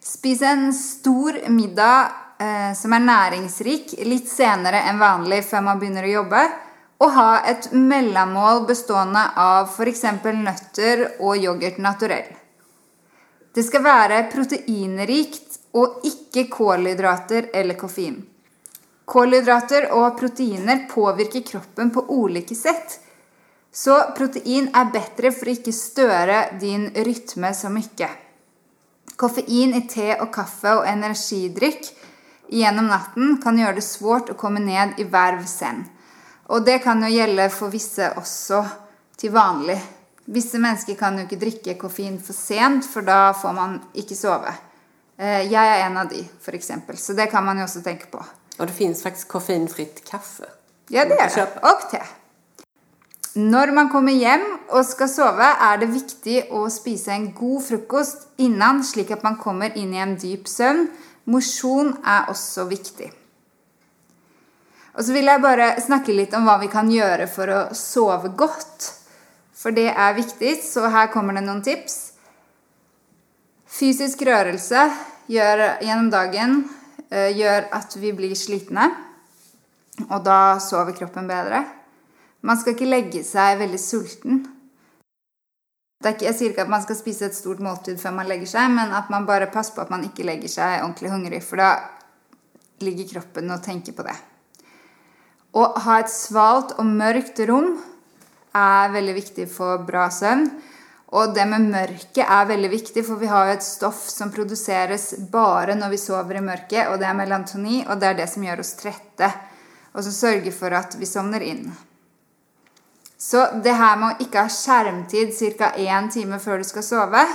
Spis 0.00 0.42
en 0.42 0.72
stor 0.72 1.48
middag 1.48 2.12
eh, 2.38 2.74
som 2.76 2.92
är 2.92 3.00
näringsrik 3.00 3.94
lite 3.98 4.30
senare 4.30 4.80
än 4.80 4.98
vanligt 4.98 5.46
för 5.46 5.60
man 5.60 5.78
börjar 5.78 6.04
jobba 6.04 6.52
och 6.98 7.10
ha 7.10 7.40
ett 7.40 7.72
mellanmål 7.72 8.66
bestående 8.66 9.24
av 9.36 9.76
till 9.76 9.88
exempel 9.88 10.36
nötter 10.36 11.08
och 11.18 11.36
yoghurt 11.36 11.78
naturell. 11.78 12.32
Det 13.54 13.62
ska 13.62 13.80
vara 13.80 14.22
proteinrikt 14.22 15.61
og 15.72 16.04
ikke 16.06 16.48
kolhydrater 16.52 17.48
eller 17.54 17.78
koffein. 17.80 18.18
Kolhydrater 19.04 19.88
og 19.92 20.18
proteiner 20.18 20.84
påvirker 20.90 21.44
kroppen 21.46 21.90
på 21.92 22.04
ulike 22.08 22.54
sett. 22.56 22.98
Så 23.72 23.96
protein 24.16 24.68
er 24.76 24.92
bedre 24.92 25.32
for 25.32 25.48
å 25.48 25.54
ikke 25.56 25.72
støre 25.74 26.42
din 26.60 26.90
rytme 26.92 27.54
så 27.56 27.72
mye. 27.72 28.08
Koffein 29.16 29.74
i 29.76 29.82
te 29.88 30.12
og 30.18 30.30
kaffe 30.34 30.76
og 30.78 30.86
energidrikk 30.88 31.88
gjennom 32.52 32.90
natten 32.92 33.38
kan 33.42 33.58
gjøre 33.58 33.78
det 33.80 33.86
svårt 33.86 34.32
å 34.32 34.38
komme 34.38 34.60
ned 34.60 35.00
i 35.00 35.08
verv 35.08 35.44
sen. 35.48 35.86
Og 36.52 36.64
det 36.66 36.82
kan 36.84 37.00
jo 37.00 37.08
gjelde 37.12 37.48
for 37.54 37.72
visse 37.72 38.10
også 38.20 38.60
til 39.16 39.32
vanlig. 39.32 39.78
Visse 40.32 40.60
mennesker 40.60 40.98
kan 40.98 41.16
jo 41.18 41.24
ikke 41.26 41.40
drikke 41.40 41.78
koffein 41.80 42.18
for 42.22 42.36
sent, 42.36 42.84
for 42.86 43.04
da 43.06 43.32
får 43.34 43.56
man 43.56 43.80
ikke 43.98 44.18
sove. 44.18 44.52
Eh, 45.18 45.52
jeg 45.52 45.60
er 45.60 45.86
en 45.86 46.00
av 46.02 46.08
de, 46.10 46.22
f.eks. 46.40 46.72
Så 47.00 47.16
det 47.18 47.28
kan 47.30 47.44
man 47.44 47.58
jo 47.58 47.64
også 47.64 47.82
tenke 47.82 48.06
på. 48.10 48.24
Och 48.58 48.66
det 48.66 48.72
finns 48.72 49.02
faktiskt 49.02 49.28
koffeinfritt 49.28 50.04
kaffe. 50.10 50.44
Ja, 50.88 51.04
det 51.04 51.16
er 51.20 51.30
det. 51.34 51.46
Og 51.62 51.86
te. 51.90 52.02
Når 53.34 53.72
man 53.72 53.88
kommer 53.88 54.12
hjem 54.12 54.44
og 54.68 54.84
skal 54.84 55.08
sove, 55.08 55.46
er 55.46 55.78
det 55.80 55.88
viktig 55.88 56.42
å 56.52 56.66
spise 56.68 57.14
en 57.14 57.30
god 57.32 57.62
frokost 57.64 58.26
innan, 58.44 58.82
slik 58.84 59.10
at 59.14 59.24
man 59.24 59.38
kommer 59.40 59.72
inn 59.78 59.94
i 59.96 60.02
en 60.04 60.18
dyp 60.20 60.50
søvn. 60.50 60.90
Mosjon 61.32 61.94
er 62.04 62.28
også 62.28 62.66
viktig. 62.68 63.08
Og 64.92 65.06
så 65.06 65.14
vil 65.16 65.30
jeg 65.30 65.40
bare 65.40 65.70
snakke 65.80 66.12
litt 66.12 66.34
om 66.36 66.44
hva 66.44 66.58
vi 66.60 66.68
kan 66.68 66.90
gjøre 66.92 67.24
for 67.32 67.48
å 67.48 67.60
sove 67.76 68.34
godt. 68.36 68.90
For 69.56 69.72
det 69.72 69.88
er 69.94 70.18
viktig, 70.18 70.58
så 70.60 70.90
her 70.92 71.08
kommer 71.14 71.38
det 71.38 71.46
noen 71.46 71.64
tips. 71.64 72.11
Fysisk 73.72 74.22
rörelse 74.22 74.96
gör, 75.26 75.82
genom 75.82 76.10
dagen 76.10 76.68
eh, 77.10 77.38
gör 77.38 77.64
att 77.70 77.96
vi 77.96 78.12
blir 78.12 78.34
slitna 78.34 78.90
och 80.08 80.24
då 80.24 80.60
sover 80.60 80.92
kroppen 80.92 81.26
bättre. 81.26 81.64
Man 82.40 82.56
ska 82.56 82.70
inte 82.70 82.84
lägga 82.84 83.22
sig 83.24 83.56
väldigt 83.56 83.80
sulten. 83.80 84.48
Ikke, 86.04 86.24
jeg 86.24 86.34
inte 86.34 86.44
ikke 86.44 86.62
at 86.62 86.68
man 86.68 86.82
ska 86.82 86.94
spisa 86.94 87.24
ett 87.24 87.34
stort 87.34 87.58
måltid 87.58 88.00
för 88.00 88.10
man 88.10 88.28
lägger 88.28 88.46
sig 88.46 88.68
men 88.68 88.92
att 88.92 89.08
man 89.10 89.26
bara 89.26 89.46
passar 89.46 89.74
på 89.74 89.80
att 89.80 89.90
man 89.90 90.04
inte 90.04 90.22
lägger 90.22 90.48
sig 90.48 90.82
ordentligt 90.82 91.10
hungrig, 91.10 91.44
för 91.44 91.56
då 91.56 91.74
ligger 92.78 93.08
kroppen 93.08 93.50
och 93.50 93.62
tänker 93.62 93.92
på 93.92 94.02
det. 94.02 94.16
Och 95.50 95.66
ha 95.66 96.00
ett 96.00 96.10
svalt 96.10 96.72
och 96.72 96.86
mörkt 96.86 97.38
rum 97.38 97.82
är 98.52 98.88
väldigt 98.88 99.16
viktigt 99.16 99.56
för 99.56 99.78
bra 99.78 100.10
sömn. 100.10 100.62
Och 101.12 101.34
det 101.34 101.46
med 101.46 101.60
mörker 101.60 102.24
är 102.24 102.44
väldigt 102.44 102.70
viktigt 102.70 103.06
för 103.06 103.16
vi 103.16 103.26
har 103.26 103.46
ett 103.46 103.62
stoff 103.62 104.08
som 104.08 104.32
produceras 104.32 105.14
bara 105.18 105.74
när 105.74 105.90
vi 105.90 105.98
sover 105.98 106.34
i 106.34 106.40
mörker 106.40 106.92
och 106.92 106.98
det 106.98 107.04
är 107.04 107.14
melatonin. 107.14 107.86
Och 107.86 107.98
det 107.98 108.06
är 108.06 108.14
det 108.14 108.26
som 108.26 108.44
gör 108.44 108.60
oss 108.60 108.76
trötta 108.76 109.32
och 109.92 110.04
som 110.04 110.12
sörjer 110.12 110.52
för 110.52 110.70
att 110.70 110.96
vi 110.98 111.06
somnar 111.06 111.40
in. 111.40 111.72
Så 113.18 113.48
det 113.64 113.72
här 113.72 113.96
med 113.96 114.08
att 114.08 114.20
inte 114.20 114.38
ha 114.38 114.48
skärmtid 114.48 115.34
cirka 115.34 115.70
en 115.70 116.10
timme 116.10 116.38
før 116.38 116.58
du 116.58 116.64
ska 116.64 116.82
sova 116.82 117.26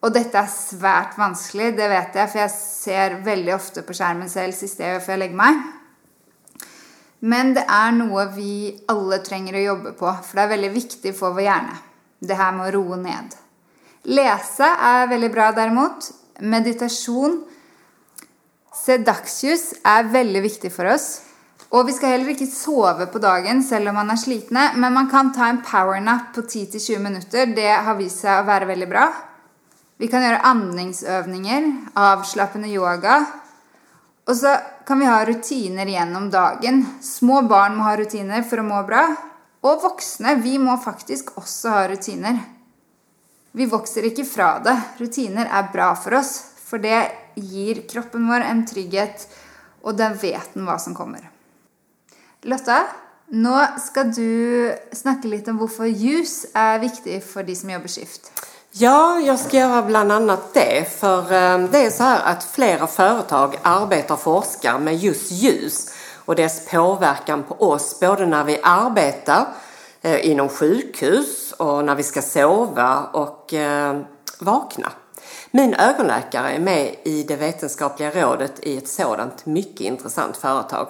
och 0.00 0.12
detta 0.12 0.38
är 0.38 0.46
svårt 0.46 1.18
vanskligt, 1.18 1.76
det 1.76 1.88
vet 1.88 2.14
jag, 2.14 2.32
för 2.32 2.38
jag 2.38 2.50
ser 2.50 3.10
väldigt 3.10 3.54
ofta 3.54 3.82
på 3.82 3.92
skärmen 3.92 4.28
själv 4.28 4.52
sist 4.52 4.78
jag 4.78 4.92
gjør 4.92 5.00
før 5.00 5.12
jag 5.12 5.18
lägger 5.18 5.36
mig. 5.36 5.54
Men 7.18 7.54
det 7.54 7.64
är 7.68 7.92
något 7.92 8.34
vi 8.36 8.84
alla 8.88 9.18
behöver 9.18 9.58
jobba 9.58 9.90
på, 9.90 10.14
för 10.24 10.36
det 10.36 10.42
är 10.42 10.48
väldigt 10.48 10.72
viktigt 10.72 11.18
för 11.18 11.30
vår 11.30 11.42
hjärna. 11.42 11.87
Det 12.18 12.38
her 12.38 12.54
med 12.56 12.68
å 12.68 12.74
roe 12.78 12.98
ned. 13.00 13.36
Lese 14.08 14.66
er 14.66 15.08
veldig 15.10 15.30
bra, 15.32 15.52
derimot. 15.54 16.10
Meditasjon. 16.40 17.40
Se 18.74 18.98
dagsljus 19.02 19.72
er 19.86 20.10
veldig 20.12 20.42
viktig 20.44 20.70
for 20.74 20.90
oss. 20.94 21.08
Og 21.68 21.84
vi 21.84 21.92
skal 21.92 22.14
heller 22.14 22.32
ikke 22.32 22.48
sove 22.48 23.08
på 23.12 23.20
dagen 23.20 23.60
selv 23.64 23.90
om 23.90 23.98
man 24.00 24.12
er 24.14 24.20
slitne, 24.20 24.70
men 24.80 24.94
man 24.94 25.10
kan 25.12 25.34
ta 25.36 25.50
en 25.50 25.60
powernap 25.60 26.30
på 26.32 26.46
10-20 26.46 27.02
minutter. 27.04 27.50
Det 27.52 27.68
har 27.68 27.98
vist 27.98 28.22
seg 28.24 28.40
å 28.40 28.46
være 28.48 28.70
veldig 28.70 28.88
bra. 28.88 29.08
Vi 29.98 30.08
kan 30.08 30.22
gjøre 30.24 30.44
andningsøvninger, 30.48 31.68
avslappende 31.98 32.70
yoga. 32.72 33.18
Og 34.28 34.36
så 34.36 34.54
kan 34.88 35.00
vi 35.02 35.08
ha 35.10 35.18
rutiner 35.26 35.90
gjennom 35.90 36.30
dagen. 36.32 36.84
Små 37.04 37.42
barn 37.50 37.76
må 37.76 37.84
ha 37.88 37.96
rutiner 37.98 38.46
for 38.48 38.62
å 38.62 38.68
må 38.68 38.80
bra. 38.88 39.04
Og 39.66 39.82
voksne, 39.82 40.36
vi 40.42 40.58
må 40.62 40.76
faktisk 40.82 41.32
også 41.40 41.72
ha 41.74 41.86
rutiner. 41.90 42.38
Vi 43.58 43.66
vokser 43.66 44.06
ikke 44.06 44.26
fra 44.28 44.52
det. 44.62 44.76
Rutiner 45.00 45.48
er 45.50 45.72
bra 45.72 45.90
for 45.98 46.18
oss, 46.20 46.36
for 46.62 46.78
det 46.82 47.00
gir 47.34 47.82
kroppen 47.90 48.28
vår 48.30 48.44
en 48.46 48.62
trygghet, 48.68 49.26
og 49.82 49.98
da 49.98 50.12
vet 50.14 50.54
den 50.54 50.68
hva 50.68 50.76
som 50.78 50.94
kommer. 50.94 51.24
Lotta, 52.46 52.84
nå 53.34 53.56
skal 53.82 54.12
du 54.14 54.70
snakke 54.94 55.30
litt 55.30 55.48
om 55.50 55.58
hvorfor 55.58 55.88
ljus 55.90 56.46
är 56.54 56.78
viktig 56.78 57.24
för 57.24 57.42
de 57.42 57.56
som 57.56 57.70
jobbar 57.70 57.88
skift. 57.88 58.32
Ja, 58.70 59.20
jag 59.20 59.38
ska 59.38 59.56
göra 59.56 59.82
bland 59.82 60.12
annat 60.12 60.54
det. 60.54 60.84
För 61.00 61.18
eh, 61.32 61.58
det 61.58 61.86
är 61.86 61.90
så 61.90 62.02
här 62.02 62.32
att 62.32 62.44
flera 62.44 62.86
företag 62.86 63.58
arbetar 63.62 64.14
och 64.14 64.20
forskar 64.20 64.78
med 64.78 64.96
just 64.96 65.30
ljus 65.30 65.90
och 66.28 66.36
dess 66.36 66.66
påverkan 66.70 67.42
på 67.42 67.54
oss 67.54 68.00
både 68.00 68.26
när 68.26 68.44
vi 68.44 68.58
arbetar 68.62 69.46
eh, 70.02 70.30
inom 70.30 70.48
sjukhus 70.48 71.52
och 71.52 71.84
när 71.84 71.94
vi 71.94 72.02
ska 72.02 72.22
sova 72.22 73.04
och 73.12 73.54
eh, 73.54 74.00
vakna. 74.38 74.92
Min 75.50 75.74
ögonläkare 75.74 76.50
är 76.50 76.58
med 76.58 76.94
i 77.02 77.22
det 77.22 77.36
vetenskapliga 77.36 78.10
rådet 78.10 78.52
i 78.62 78.78
ett 78.78 78.88
sådant 78.88 79.46
mycket 79.46 79.80
intressant 79.80 80.36
företag. 80.36 80.88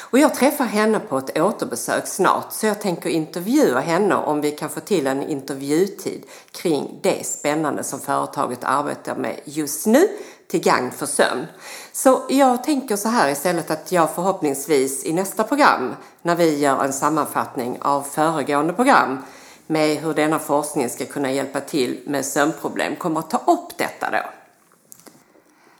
Och 0.00 0.18
jag 0.18 0.34
träffar 0.34 0.64
henne 0.64 1.00
på 1.00 1.18
ett 1.18 1.38
återbesök 1.38 2.06
snart 2.06 2.52
så 2.52 2.66
jag 2.66 2.80
tänker 2.80 3.10
intervjua 3.10 3.80
henne 3.80 4.14
om 4.14 4.40
vi 4.40 4.50
kan 4.50 4.68
få 4.68 4.80
till 4.80 5.06
en 5.06 5.22
intervjutid 5.22 6.24
kring 6.52 6.98
det 7.02 7.26
spännande 7.26 7.84
som 7.84 8.00
företaget 8.00 8.64
arbetar 8.64 9.16
med 9.16 9.40
just 9.44 9.86
nu 9.86 10.08
till 10.48 10.60
gagn 10.60 10.90
för 10.90 11.06
sömn. 11.06 11.46
Så 11.92 12.22
jag 12.28 12.64
tänker 12.64 12.96
så 12.96 13.08
här 13.08 13.30
istället 13.30 13.70
att 13.70 13.92
jag 13.92 14.14
förhoppningsvis 14.14 15.04
i 15.04 15.12
nästa 15.12 15.44
program 15.44 15.94
när 16.22 16.36
vi 16.36 16.58
gör 16.58 16.84
en 16.84 16.92
sammanfattning 16.92 17.78
av 17.80 18.02
föregående 18.02 18.72
program 18.72 19.18
med 19.66 19.96
hur 19.96 20.14
denna 20.14 20.38
forskning 20.38 20.88
ska 20.88 21.04
kunna 21.06 21.32
hjälpa 21.32 21.60
till 21.60 22.00
med 22.06 22.26
sömnproblem 22.26 22.96
kommer 22.96 23.20
att 23.20 23.30
ta 23.30 23.38
upp 23.46 23.78
detta 23.78 24.10
då. 24.10 24.22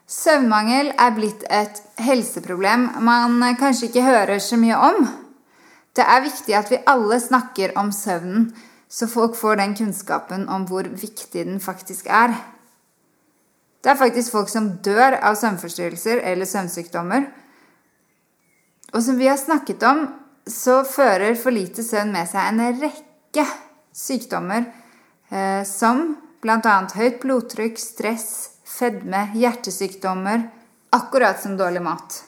Søvnmangel 0.06 0.92
er 1.02 1.10
blitt 1.10 1.42
et 1.50 1.80
helseproblem 1.98 2.84
man 3.02 3.56
kanskje 3.58 3.88
ikke 3.88 4.04
hører 4.06 4.38
så 4.38 4.54
mye 4.56 4.76
om. 4.78 5.08
Det 5.96 6.04
er 6.06 6.22
viktig 6.22 6.54
at 6.54 6.70
vi 6.70 6.78
alle 6.86 7.18
snakker 7.20 7.74
om 7.78 7.90
søvnen, 7.92 8.52
så 8.88 9.08
folk 9.10 9.34
får 9.36 9.56
den 9.56 9.74
kunnskapen 9.74 10.48
om 10.48 10.66
hvor 10.70 10.86
viktig 10.86 11.46
den 11.46 11.58
faktisk 11.60 12.06
er. 12.06 12.36
Det 13.86 13.92
er 13.92 13.98
faktisk 14.00 14.32
folk 14.34 14.48
som 14.50 14.72
dør 14.82 15.14
av 15.22 15.36
søvnforstyrrelser 15.38 16.18
eller 16.26 16.48
søvnsykdommer. 16.50 17.28
Og 18.90 19.02
som 19.06 19.14
vi 19.14 19.28
har 19.30 19.38
snakket 19.38 19.84
om, 19.86 20.00
så 20.42 20.80
fører 20.82 21.36
for 21.38 21.54
lite 21.54 21.84
søvn 21.86 22.10
med 22.10 22.26
seg 22.26 22.48
en 22.50 22.80
rekke 22.80 23.44
sykdommer 23.94 24.64
eh, 25.30 25.62
som 25.62 26.16
bl.a. 26.42 26.74
høyt 26.98 27.20
blodtrykk, 27.22 27.78
stress, 27.78 28.26
fedme, 28.66 29.28
hjertesykdommer, 29.38 30.48
akkurat 30.98 31.38
som 31.42 31.54
dårlig 31.58 31.84
mat. 31.86 32.18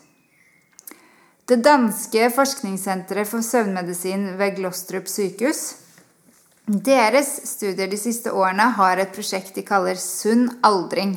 Det 1.50 1.58
danske 1.64 2.30
forskningssenteret 2.38 3.26
for 3.26 3.42
søvnmedisin 3.42 4.30
ved 4.38 4.60
Glostrup 4.60 5.10
sykehus 5.10 5.72
deres 6.68 7.30
studier 7.48 7.88
de 7.88 7.96
siste 7.96 8.28
årene 8.30 8.66
har 8.76 9.00
et 9.00 9.10
prosjekt 9.16 9.54
de 9.56 9.62
kaller 9.64 9.96
Sunn 9.96 10.50
aldring. 10.62 11.16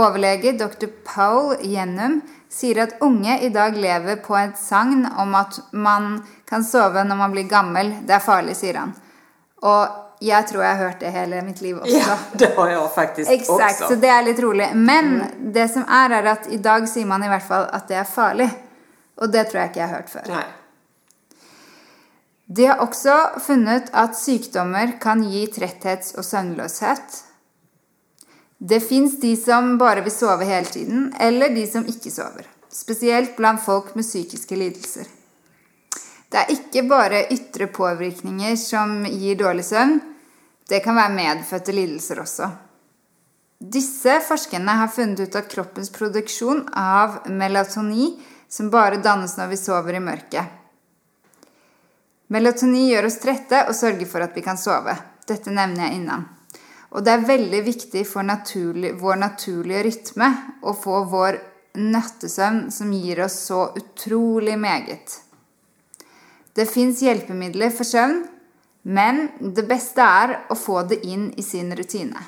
Overlege 0.00 0.52
dr. 0.56 0.88
Paul 1.04 1.56
Gjenum 1.60 2.20
sier 2.50 2.82
at 2.82 2.96
unge 3.04 3.38
i 3.44 3.50
dag 3.52 3.76
lever 3.76 4.16
på 4.24 4.36
et 4.40 4.58
sagn 4.58 5.04
om 5.18 5.34
at 5.38 5.60
man 5.72 6.12
kan 6.48 6.64
sove 6.64 7.04
når 7.04 7.16
man 7.16 7.34
blir 7.34 7.48
gammel. 7.50 7.92
Det 8.06 8.16
er 8.16 8.24
farlig, 8.24 8.56
sier 8.58 8.80
han. 8.80 8.94
Og 9.62 10.06
jag 10.20 10.48
tror 10.48 10.64
jag 10.64 10.70
har 10.70 10.84
hört 10.84 11.00
det 11.00 11.10
hela 11.10 11.42
mitt 11.42 11.60
liv 11.60 11.78
också. 11.78 11.96
Ja, 11.96 12.16
det 12.32 12.56
har 12.56 12.68
jag 12.68 12.94
faktiskt 12.94 13.30
Exakt, 13.30 13.82
också. 13.82 13.94
så 13.94 13.94
det 13.94 14.08
är 14.08 14.22
lite 14.22 14.42
roligt. 14.42 14.70
Men 14.74 15.22
det 15.38 15.68
som 15.68 15.84
är 15.88 16.10
är 16.10 16.24
att 16.24 16.52
idag 16.52 16.88
säger 16.88 17.06
man 17.06 17.24
i 17.24 17.26
alla 17.26 17.40
fall 17.40 17.66
att 17.72 17.88
det 17.88 17.94
är 17.94 18.04
farligt. 18.04 18.54
Och 19.16 19.30
det 19.30 19.44
tror 19.44 19.60
jag 19.60 19.68
inte 19.68 19.78
jag 19.78 19.86
har 19.86 19.94
hört 19.94 20.10
förr. 20.10 20.22
Nej. 20.28 20.44
De 22.44 22.66
har 22.66 22.78
också 22.78 23.30
funnit 23.46 23.84
att 23.92 24.16
sjukdomar 24.26 25.00
kan 25.00 25.22
ge 25.22 25.46
trötthet 25.46 26.14
och 26.18 26.24
sömnlöshet. 26.24 27.24
Det 28.62 28.80
finns 28.80 29.20
de 29.20 29.36
som 29.36 29.78
bara 29.78 30.00
vill 30.00 30.12
sova 30.12 30.44
hela 30.44 30.66
tiden, 30.66 31.14
eller 31.18 31.48
de 31.48 31.66
som 31.66 31.86
inte 31.86 32.10
sover. 32.10 32.46
Speciellt 32.68 33.36
bland 33.36 33.62
folk 33.62 33.94
med 33.94 34.04
psykiska 34.04 34.56
lidelser. 34.56 35.06
Det 36.28 36.36
är 36.36 36.50
inte 36.50 36.82
bara 36.82 37.28
yttre 37.28 37.66
påverkningar 37.66 38.56
som 38.56 39.06
ger 39.06 39.36
dålig 39.36 39.64
sömn. 39.64 40.00
Det 40.68 40.80
kan 40.80 40.94
vara 40.94 41.08
medfödda 41.08 41.72
lidelser 41.72 42.20
också. 42.20 42.50
Dessa 43.58 44.20
forskare 44.20 44.62
har 44.62 44.88
funnit 44.88 45.20
ut 45.20 45.34
att 45.34 45.48
kroppens 45.48 45.90
produktion 45.90 46.68
av 46.72 47.30
melatonin 47.30 48.22
som 48.48 48.70
bara 48.70 48.96
dannas 48.96 49.36
när 49.36 49.48
vi 49.48 49.56
sover 49.56 49.94
i 49.94 50.00
mörker. 50.00 50.44
Melatonin 52.26 52.88
gör 52.88 53.06
oss 53.06 53.20
trötta 53.20 53.68
och 53.68 53.76
sörjer 53.76 54.06
för 54.06 54.20
att 54.20 54.36
vi 54.36 54.42
kan 54.42 54.58
sova. 54.58 54.96
Detta 55.26 55.50
nämnde 55.50 55.80
jag 55.80 55.92
innan. 55.92 56.24
Og 56.90 57.04
det 57.06 57.12
er 57.12 57.26
veldig 57.26 57.60
viktig 57.66 58.02
for 58.08 58.26
naturlig, 58.26 58.96
vår 58.98 59.20
naturlige 59.20 59.84
rytme 59.86 60.30
å 60.66 60.74
få 60.74 61.04
vår 61.10 61.38
nattesøvn 61.78 62.64
som 62.74 62.90
gir 62.92 63.22
oss 63.24 63.36
så 63.46 63.68
utrolig 63.78 64.56
meget. 64.58 65.20
Det 66.54 66.66
fins 66.66 67.02
hjelpemidler 67.04 67.70
for 67.70 67.86
søvn, 67.86 68.24
men 68.82 69.28
det 69.38 69.68
beste 69.68 70.02
er 70.02 70.34
å 70.50 70.56
få 70.58 70.82
det 70.90 71.02
inn 71.06 71.28
i 71.38 71.44
sin 71.46 71.70
rutine. 71.76 72.18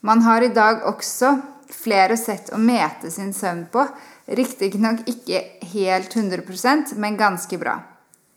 Man 0.00 0.24
har 0.24 0.42
i 0.42 0.54
dag 0.54 0.86
også 0.88 1.34
flere 1.72 2.16
sett 2.16 2.50
å 2.54 2.58
mete 2.58 3.10
sin 3.12 3.34
søvn 3.36 3.66
på, 3.72 3.84
riktignok 4.32 5.04
ikke 5.10 5.44
helt 5.74 6.14
100% 6.16 6.96
men 6.96 7.20
ganske 7.20 7.58
bra. 7.60 7.76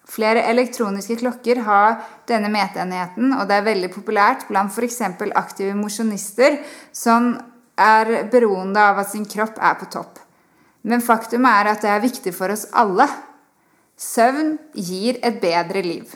Flere 0.05 0.43
elektroniske 0.51 1.17
klokker 1.23 1.63
har 1.65 1.95
denne 2.29 2.51
meteenheten, 2.53 3.33
og 3.33 3.47
det 3.49 3.57
er 3.57 3.65
veldig 3.65 3.89
populært 3.95 4.45
blant 4.49 4.73
f.eks. 4.73 5.01
aktive 5.33 5.73
mosjonister 5.77 6.59
som 6.93 7.33
er 7.75 8.27
beroende 8.31 8.79
av 8.79 9.01
at 9.01 9.11
sin 9.11 9.25
kropp 9.25 9.57
er 9.57 9.79
på 9.79 9.89
topp. 9.91 10.19
Men 10.85 11.01
faktum 11.01 11.47
er 11.49 11.71
at 11.71 11.81
det 11.81 11.89
er 11.89 12.03
viktig 12.03 12.35
for 12.37 12.53
oss 12.53 12.67
alle. 12.77 13.07
Søvn 13.97 14.57
gir 14.77 15.17
et 15.25 15.41
bedre 15.41 15.81
liv. 15.81 16.13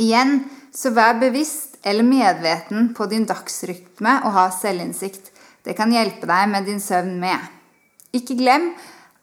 Igjen, 0.00 0.38
så 0.72 0.94
vær 0.96 1.18
bevisst 1.20 1.76
eller 1.84 2.06
medveten 2.06 2.92
på 2.96 3.06
din 3.10 3.26
dagsrytme 3.28 4.20
og 4.24 4.36
ha 4.38 4.46
selvinnsikt. 4.54 5.28
Det 5.62 5.76
kan 5.76 5.92
hjelpe 5.92 6.26
deg 6.26 6.48
med 6.50 6.64
din 6.66 6.80
søvn 6.80 7.18
med. 7.20 7.38
Ikke 8.16 8.38
glem 8.38 8.70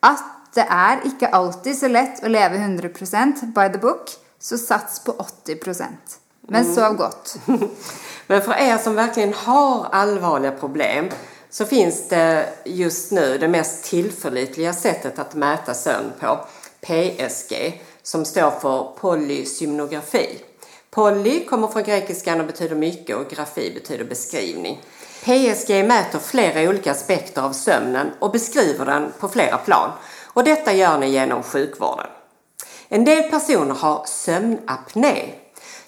at 0.05 0.21
det 0.55 0.65
er 0.69 1.05
ikke 1.05 1.29
alltid 1.35 1.77
så 1.77 1.87
lett 1.87 2.23
å 2.23 2.31
leve 2.31 2.57
100% 2.57 3.45
by 3.55 3.67
the 3.73 3.81
book, 3.81 4.11
så 4.39 4.57
sats 4.57 5.03
på 5.03 5.13
80% 5.45 6.19
Men 6.49 6.65
sov 6.65 6.95
gott. 6.97 7.35
Men 8.27 8.41
för 8.41 8.53
er 8.53 8.77
som 8.77 8.95
verkligen 8.95 9.33
har 9.33 9.89
allvarliga 9.91 10.51
problem 10.51 11.09
så 11.49 11.65
finns 11.65 12.07
det 12.09 12.49
just 12.65 13.11
nu 13.11 13.37
det 13.37 13.47
mest 13.47 13.83
tillförlitliga 13.83 14.73
sättet 14.73 15.19
att 15.19 15.35
mäta 15.35 15.73
sömn 15.73 16.11
på, 16.19 16.39
PSG, 16.81 17.81
som 18.03 18.25
står 18.25 18.51
för 18.51 18.91
polysymnografi. 18.99 20.39
Poly 20.89 21.45
kommer 21.45 21.67
från 21.67 21.83
grekiskan 21.83 22.39
och 22.39 22.47
betyder 22.47 22.75
mycket 22.75 23.15
och 23.15 23.29
grafi 23.29 23.71
betyder 23.73 24.05
beskrivning. 24.05 24.81
PSG 25.23 25.69
mäter 25.69 26.19
flera 26.19 26.69
olika 26.69 26.91
aspekter 26.91 27.41
av 27.41 27.53
sömnen 27.53 28.11
och 28.19 28.31
beskriver 28.31 28.85
den 28.85 29.11
på 29.19 29.27
flera 29.27 29.57
plan. 29.57 29.91
Och 30.33 30.43
detta 30.43 30.73
gör 30.73 30.97
ni 30.97 31.09
genom 31.09 31.43
sjukvården. 31.43 32.07
En 32.87 33.05
del 33.05 33.23
personer 33.23 33.75
har 33.75 34.03
sömnapné. 34.05 35.33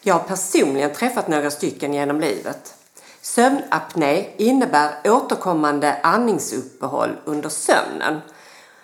Jag 0.02 0.14
har 0.14 0.22
personligen 0.22 0.94
träffat 0.94 1.28
några 1.28 1.52
stycken 1.52 1.94
genom 1.94 2.20
livet. 2.22 2.74
Sömnapné 3.22 4.28
innebär 4.38 4.94
återkommande 5.06 6.00
andningsuppehåll 6.04 7.18
under 7.26 7.50
sömnen 7.50 8.22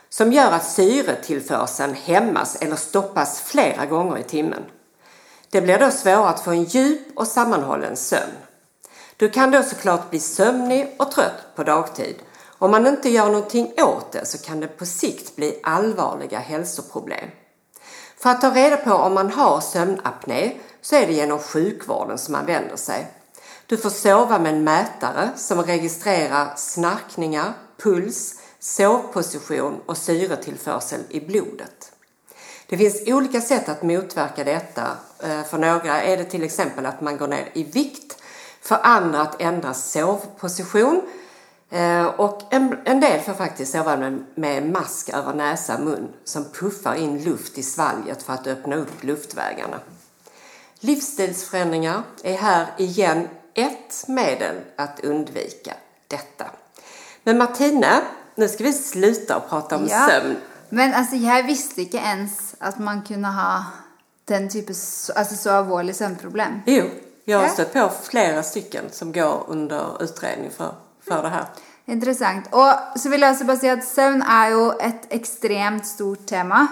som 0.10 0.34
gör 0.34 0.52
att 0.52 0.65
syretillförseln 0.65 1.93
hämmas 1.93 2.56
eller 2.56 2.76
stoppas 2.76 3.41
flera 3.41 3.86
gånger 3.86 4.17
i 4.17 4.24
timmen. 4.24 4.63
Det 5.50 5.62
blir 5.62 5.80
då 5.80 5.91
svårare 5.91 6.30
att 6.30 6.39
få 6.39 6.52
en 6.52 6.63
djup 6.63 7.08
och 7.15 7.28
sammanhållen 7.28 7.96
sömn. 7.96 8.32
Du 9.17 9.30
kan 9.30 9.52
då 9.52 9.63
såklart 9.63 10.10
bli 10.10 10.20
sömnig 10.20 10.96
och 11.00 11.12
trött 11.12 11.56
på 11.56 11.63
dagtid. 11.63 12.15
Om 12.58 12.72
man 12.72 12.88
inte 12.88 13.10
gör 13.10 13.26
någonting 13.26 13.74
åt 13.78 14.12
det 14.12 14.26
så 14.26 14.38
kan 14.38 14.60
det 14.60 14.67
på 14.67 14.86
sikt 14.86 15.36
bli 15.36 15.60
allvarliga 15.63 16.39
hälsoproblem. 16.39 17.30
För 18.17 18.30
att 18.30 18.41
ta 18.41 18.56
reda 18.56 18.78
på 18.78 18.93
om 18.93 19.13
man 19.13 19.32
har 19.32 19.62
sömnapné 19.62 20.54
så 20.82 20.96
är 20.96 21.08
det 21.08 21.13
genom 21.13 21.39
sjukvården 21.39 22.17
som 22.17 22.32
man 22.32 22.46
vänder 22.46 22.76
sig. 22.76 23.08
Du 23.65 23.78
får 23.78 23.89
sova 23.89 24.39
med 24.39 24.54
en 24.54 24.63
mätare 24.63 25.30
som 25.36 25.63
registrerar 25.63 26.54
snarkningar, 26.56 27.54
puls, 27.78 28.39
sovposition 28.60 29.82
och 29.86 29.98
syretillförsel 29.98 31.00
i 31.10 31.20
blodet. 31.20 31.91
Det 32.67 32.78
finns 32.78 33.04
olika 33.08 33.41
sätt 33.41 33.70
att 33.70 33.84
motverka 33.84 34.43
detta. 34.43 34.98
Eh, 35.20 35.43
för 35.43 35.58
några 35.58 36.02
är 36.02 36.17
det 36.17 36.24
till 36.24 36.43
exempel 36.43 36.86
att 36.86 37.02
man 37.02 37.17
går 37.17 37.28
ner 37.28 37.50
i 37.54 37.63
vikt, 37.63 38.17
för 38.62 38.80
andra 38.84 39.22
att 39.22 39.41
ändra 39.41 39.74
sovposition 39.74 41.02
och 42.18 42.42
en, 42.50 42.78
en 42.86 43.00
del 43.00 43.20
får 43.22 43.34
faktiskt 43.34 43.72
sova 43.72 43.98
med, 43.98 44.24
med 44.36 44.70
mask 44.72 45.10
över 45.10 45.34
näsa 45.34 45.74
och 45.76 45.82
mun 45.82 46.08
som 46.24 46.46
puffar 46.46 46.96
in 46.96 47.24
luft 47.24 47.58
i 47.58 47.64
svalget 47.64 48.24
för 48.24 48.34
att 48.34 48.48
öppna 48.48 48.76
upp 48.76 49.04
luftvägarna. 49.04 49.80
Livsstilsförändringar 50.80 52.04
är 52.24 52.38
här 52.38 52.68
igen 52.78 53.28
ett 53.54 54.08
medel 54.08 54.56
att 54.76 55.00
undvika 55.00 55.74
detta. 56.08 56.46
Men 57.24 57.38
Martina, 57.38 58.02
nu 58.36 58.48
ska 58.48 58.64
vi 58.64 58.74
sluta 58.74 59.38
och 59.38 59.50
prata 59.50 59.76
om 59.76 59.88
Ja. 59.90 60.08
sömn. 60.10 60.36
Men 60.70 60.94
alltså, 60.94 61.16
jag 61.16 61.44
visste 61.44 61.82
inte 61.82 61.98
ens 61.98 62.56
att 62.60 62.80
man 62.80 63.02
kunde 63.02 63.28
ha 63.28 63.66
den 64.26 64.50
typen, 64.50 64.76
alltså 65.16 65.36
så 65.36 65.50
allvarlig 65.52 65.96
sömnproblem. 65.96 66.60
Jo, 66.66 66.86
jag 67.26 67.40
har 67.40 67.48
stött 67.48 67.74
på 67.74 67.92
flera 68.04 68.44
stycken 68.44 68.84
som 68.92 69.12
går 69.12 69.44
under 69.48 70.04
utredning 70.04 70.52
för, 70.58 70.76
för 71.08 71.24
det 71.24 71.30
här. 71.30 71.46
Intressant. 71.86 72.48
Och 72.52 73.00
så 73.00 73.10
vill 73.10 73.22
jag 73.22 73.32
också 73.32 73.46
bara 73.46 73.58
säga 73.58 73.74
att 73.74 73.84
sömn 73.84 74.22
är 74.22 74.50
ju 74.50 74.72
ett 74.72 75.13
extremt 75.13 75.86
stort 75.86 76.26
tema. 76.26 76.67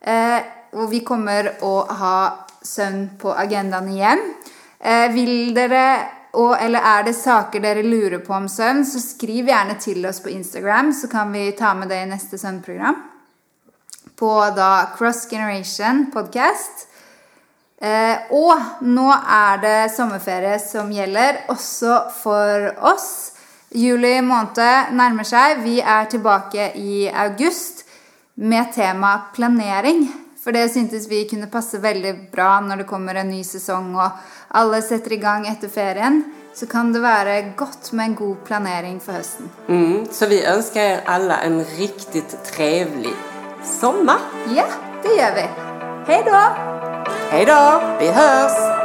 Eh, 0.00 0.38
och 0.72 0.92
vi 0.92 1.00
kommer 1.00 1.46
att 1.46 1.98
ha 1.98 2.46
sömn 2.62 3.10
på 3.20 3.34
agendan 3.34 3.88
igen. 3.88 4.34
Eh, 4.80 5.12
vill 5.12 5.54
dere, 5.54 6.00
och, 6.30 6.58
eller 6.58 6.80
är 6.80 7.02
det 7.02 7.14
saker 7.14 7.60
dere 7.60 7.82
lurer 7.82 8.18
på 8.18 8.32
om 8.32 8.48
sömn 8.48 8.86
så 8.86 9.00
skriv 9.00 9.48
gärna 9.48 9.74
till 9.74 10.06
oss 10.06 10.22
på 10.22 10.28
Instagram 10.28 10.92
så 10.92 11.08
kan 11.08 11.32
vi 11.32 11.52
ta 11.52 11.74
med 11.74 11.88
det 11.88 12.02
i 12.02 12.06
nästa 12.06 12.38
sömnprogram. 12.38 13.02
På 14.16 14.50
da 14.56 14.88
Cross 14.98 15.30
Generation 15.30 16.10
podcast. 16.12 16.88
Eh, 17.80 18.16
og 18.30 18.80
nå 18.80 19.10
er 19.12 19.58
det 19.60 19.78
sommerferie 19.92 20.58
som 20.62 20.92
gjelder, 20.92 21.42
også 21.52 21.98
for 22.22 22.70
oss. 22.80 23.33
Juli 23.74 24.20
måned 24.22 24.92
nærmer 24.94 25.26
seg. 25.26 25.64
Vi 25.64 25.80
er 25.82 26.06
tilbake 26.10 26.70
i 26.78 27.08
august 27.10 27.82
med 28.34 28.70
tema 28.74 29.16
planering. 29.34 30.06
For 30.44 30.54
det 30.54 30.68
syntes 30.70 31.08
vi 31.08 31.24
kunne 31.26 31.48
passe 31.50 31.80
veldig 31.82 32.12
bra 32.32 32.58
når 32.62 32.82
det 32.82 32.86
kommer 32.86 33.16
en 33.16 33.32
ny 33.32 33.40
sesong 33.42 33.94
og 33.96 34.20
alle 34.54 34.82
setter 34.84 35.16
i 35.16 35.20
gang 35.22 35.48
etter 35.50 35.72
ferien. 35.72 36.22
Så 36.54 36.68
kan 36.70 36.92
det 36.94 37.02
være 37.02 37.40
godt 37.58 37.90
med 37.92 38.12
en 38.12 38.14
god 38.14 38.36
planering 38.46 39.00
for 39.02 39.18
høsten. 39.18 39.50
Mm, 39.66 40.06
så 40.12 40.30
vi 40.30 40.44
önskar 40.46 40.80
er 40.92 41.02
alla 41.10 41.40
en 41.42 41.58
riktigt 41.80 42.36
trevlig 42.46 43.16
sommar. 43.80 44.22
Ja, 44.54 44.68
det 45.02 45.18
gjør 45.18 45.34
vi. 45.40 45.50
Hei 46.12 46.22
da! 46.30 46.46
Hej 47.32 47.44
då, 47.44 47.60
vi 47.98 48.12
hörs! 48.12 48.83